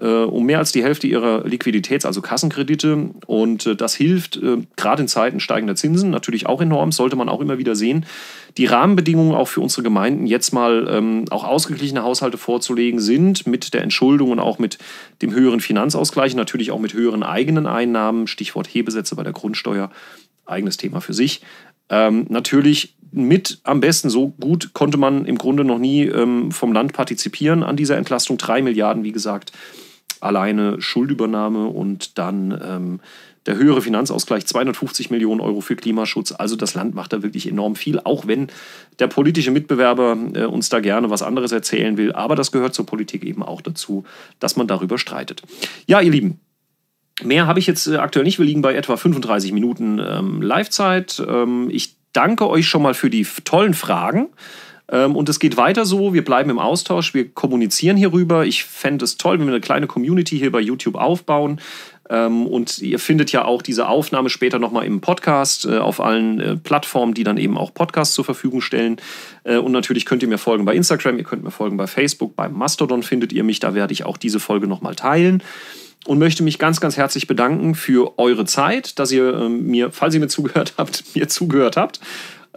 um 0.08 0.46
mehr 0.46 0.60
als 0.60 0.72
die 0.72 0.84
Hälfte 0.84 1.08
ihrer 1.08 1.46
Liquiditäts-, 1.46 2.06
also 2.06 2.22
Kassenkredite. 2.22 3.12
Und 3.26 3.66
äh, 3.66 3.76
das 3.76 3.96
hilft 3.96 4.38
äh, 4.38 4.58
gerade 4.76 5.04
in 5.04 5.08
Zeiten 5.08 5.40
steigender 5.40 5.76
Zinsen 5.76 6.10
natürlich 6.10 6.46
auch 6.46 6.62
enorm, 6.62 6.92
sollte 6.92 7.16
man 7.16 7.30
auch 7.30 7.42
immer 7.42 7.58
wieder 7.58 7.76
sehen. 7.76 8.06
Die 8.58 8.66
Rahmenbedingungen 8.66 9.34
auch 9.34 9.48
für 9.48 9.62
unsere 9.62 9.84
Gemeinden 9.84 10.28
jetzt 10.28 10.54
mal 10.54 10.88
ähm, 10.90 11.26
auch 11.30 11.44
ausgeglichene 11.44 12.04
Haushalte 12.04 12.38
vorzulegen 12.38 13.00
sind 13.00 13.48
mit 13.48 13.74
der 13.74 13.82
Entschuldung 13.82 14.32
und 14.32 14.40
auch 14.40 14.60
mit 14.60 14.78
dem 15.22 15.34
höheren 15.34 15.60
Finanzausgleich, 15.60 16.36
natürlich 16.36 16.72
auch 16.72 16.80
mit 16.80 16.94
höheren 16.94 17.24
eigenen 17.24 17.66
Einnahmen, 17.66 18.28
Stichwort 18.28 18.68
Hebesätze 18.68 19.16
bei 19.16 19.24
der 19.24 19.34
Grundsteuer, 19.34 19.90
eigenes 20.46 20.78
Thema 20.78 21.02
für 21.02 21.14
sich. 21.14 21.42
Ähm, 21.90 22.26
natürlich 22.30 22.96
mit 23.14 23.60
am 23.64 23.80
besten 23.80 24.10
so 24.10 24.30
gut 24.30 24.74
konnte 24.74 24.98
man 24.98 25.26
im 25.26 25.38
Grunde 25.38 25.64
noch 25.64 25.78
nie 25.78 26.06
ähm, 26.06 26.52
vom 26.52 26.74
Land 26.74 26.94
partizipieren 26.94 27.64
an 27.64 27.78
dieser 27.78 27.98
Entlastung. 27.98 28.38
Drei 28.38 28.62
Milliarden, 28.62 29.04
wie 29.04 29.12
gesagt, 29.12 29.52
alleine 30.24 30.82
Schuldübernahme 30.82 31.68
und 31.68 32.18
dann 32.18 32.60
ähm, 32.64 33.00
der 33.46 33.58
höhere 33.58 33.82
Finanzausgleich 33.82 34.46
250 34.46 35.10
Millionen 35.10 35.42
Euro 35.42 35.62
für 35.62 35.76
Klimaschutz. 35.76 36.32
Also 36.32 36.56
das 36.56 36.76
Land 36.76 36.96
macht 36.96 37.12
da 37.12 37.24
wirklich 37.24 37.48
enorm 37.48 37.76
viel, 37.76 38.00
auch 38.00 38.26
wenn 38.26 38.48
der 39.00 39.08
politische 39.08 39.52
Mitbewerber 39.52 40.18
äh, 40.34 40.46
uns 40.46 40.70
da 40.70 40.80
gerne 40.80 41.10
was 41.10 41.22
anderes 41.22 41.52
erzählen 41.52 41.98
will. 41.98 42.14
Aber 42.14 42.36
das 42.36 42.52
gehört 42.52 42.74
zur 42.74 42.86
Politik 42.86 43.24
eben 43.24 43.44
auch 43.44 43.62
dazu, 43.62 44.06
dass 44.40 44.56
man 44.56 44.68
darüber 44.68 44.98
streitet. 44.98 45.42
Ja, 45.88 46.00
ihr 46.00 46.12
Lieben, 46.12 46.40
Mehr 47.22 47.46
habe 47.46 47.60
ich 47.60 47.68
jetzt 47.68 47.88
äh, 47.88 47.98
aktuell 47.98 48.26
nicht. 48.26 48.40
Wir 48.40 48.46
liegen 48.46 48.64
bei 48.64 48.74
etwa 48.74 48.98
35 48.98 49.52
Minuten 49.52 50.00
ähm, 50.00 50.42
Livezeit. 50.42 51.22
Ähm, 51.26 51.70
ich 51.72 51.96
danke 52.12 52.50
euch 52.50 52.68
schon 52.68 52.82
mal 52.82 52.96
für 52.96 53.10
die 53.10 53.26
tollen 53.44 53.76
Fragen. 53.76 54.30
Ähm, 54.90 55.16
und 55.16 55.30
es 55.30 55.40
geht 55.40 55.58
weiter 55.58 55.86
so, 55.86 56.14
wir 56.14 56.24
bleiben 56.24 56.50
im 56.50 56.60
Austausch, 56.60 57.14
wir 57.14 57.30
kommunizieren 57.30 57.98
hierüber. 57.98 58.46
Ich 58.46 58.64
fände 58.64 59.06
es 59.06 59.18
toll, 59.18 59.40
wenn 59.40 59.48
wir 59.48 59.54
eine 59.54 59.62
kleine 59.62 59.88
Community 59.88 60.38
hier 60.38 60.52
bei 60.52 60.60
YouTube 60.60 60.96
aufbauen. 60.96 61.60
Ähm, 62.10 62.48
und 62.48 62.80
ihr 62.80 63.00
findet 63.00 63.32
ja 63.32 63.46
auch 63.46 63.62
diese 63.62 63.88
Aufnahme 63.88 64.30
später 64.30 64.60
nochmal 64.60 64.86
im 64.86 65.00
Podcast 65.00 65.66
äh, 65.66 65.78
auf 65.78 66.02
allen 66.02 66.40
äh, 66.40 66.58
Plattformen, 66.58 67.14
die 67.14 67.24
dann 67.24 67.38
eben 67.38 67.58
auch 67.58 67.74
Podcasts 67.74 68.14
zur 68.14 68.26
Verfügung 68.26 68.62
stellen. 68.62 68.98
Äh, 69.46 69.58
und 69.58 69.72
natürlich 69.72 70.06
könnt 70.06 70.22
ihr 70.22 70.30
mir 70.30 70.38
folgen 70.38 70.66
bei 70.66 70.76
Instagram, 70.76 71.18
ihr 71.18 71.24
könnt 71.24 71.44
mir 71.44 71.52
folgen 71.52 71.78
bei 71.78 71.88
Facebook, 71.88 72.36
beim 72.36 72.54
Mastodon 72.54 73.04
findet 73.04 73.32
ihr 73.32 73.44
mich. 73.44 73.60
Da 73.60 73.74
werde 73.74 73.94
ich 73.94 74.06
auch 74.06 74.18
diese 74.18 74.42
Folge 74.42 74.68
nochmal 74.68 74.96
teilen 74.96 75.42
und 76.06 76.20
möchte 76.20 76.44
mich 76.44 76.60
ganz, 76.60 76.82
ganz 76.82 76.98
herzlich 76.98 77.28
bedanken 77.28 77.76
für 77.76 78.20
eure 78.20 78.46
Zeit, 78.46 79.00
dass 79.00 79.12
ihr 79.12 79.34
ähm, 79.34 79.68
mir, 79.68 79.92
falls 79.92 80.14
ihr 80.14 80.20
mir 80.20 80.28
zugehört 80.28 80.74
habt, 80.78 81.16
mir 81.16 81.28
zugehört 81.30 81.78
habt. 81.78 82.00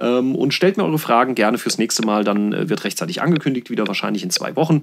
Ähm, 0.01 0.35
und 0.35 0.55
stellt 0.55 0.77
mir 0.77 0.85
eure 0.85 0.99
Fragen 0.99 1.35
gerne 1.35 1.59
fürs 1.59 1.79
nächste 1.79 2.05
Mal. 2.05 2.25
Dann 2.25 2.53
äh, 2.53 2.69
wird 2.69 2.85
rechtzeitig 2.85 3.23
angekündigt, 3.23 3.71
wieder 3.71 3.87
wahrscheinlich 3.87 4.23
in 4.23 4.31
zwei 4.31 4.57
Wochen, 4.57 4.83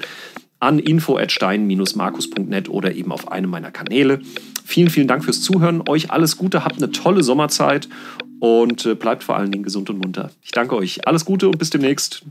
an 0.60 0.80
info.stein-markus.net 0.80 2.70
oder 2.70 2.94
eben 2.94 3.12
auf 3.12 3.32
einem 3.32 3.50
meiner 3.50 3.72
Kanäle. 3.72 4.22
Vielen, 4.66 4.90
vielen 4.90 5.08
Dank 5.08 5.26
fürs 5.26 5.42
Zuhören. 5.42 5.84
Euch 5.88 6.12
alles 6.12 6.38
Gute, 6.38 6.64
habt 6.64 6.78
eine 6.78 6.92
tolle 6.92 7.24
Sommerzeit 7.24 7.90
und 8.40 8.86
äh, 8.86 8.96
bleibt 8.96 9.24
vor 9.24 9.36
allen 9.36 9.52
Dingen 9.52 9.64
gesund 9.64 9.90
und 9.90 10.00
munter. 10.00 10.32
Ich 10.42 10.52
danke 10.52 10.76
euch. 10.76 11.08
Alles 11.08 11.26
Gute 11.26 11.48
und 11.48 11.60
bis 11.60 11.70
demnächst. 11.70 12.24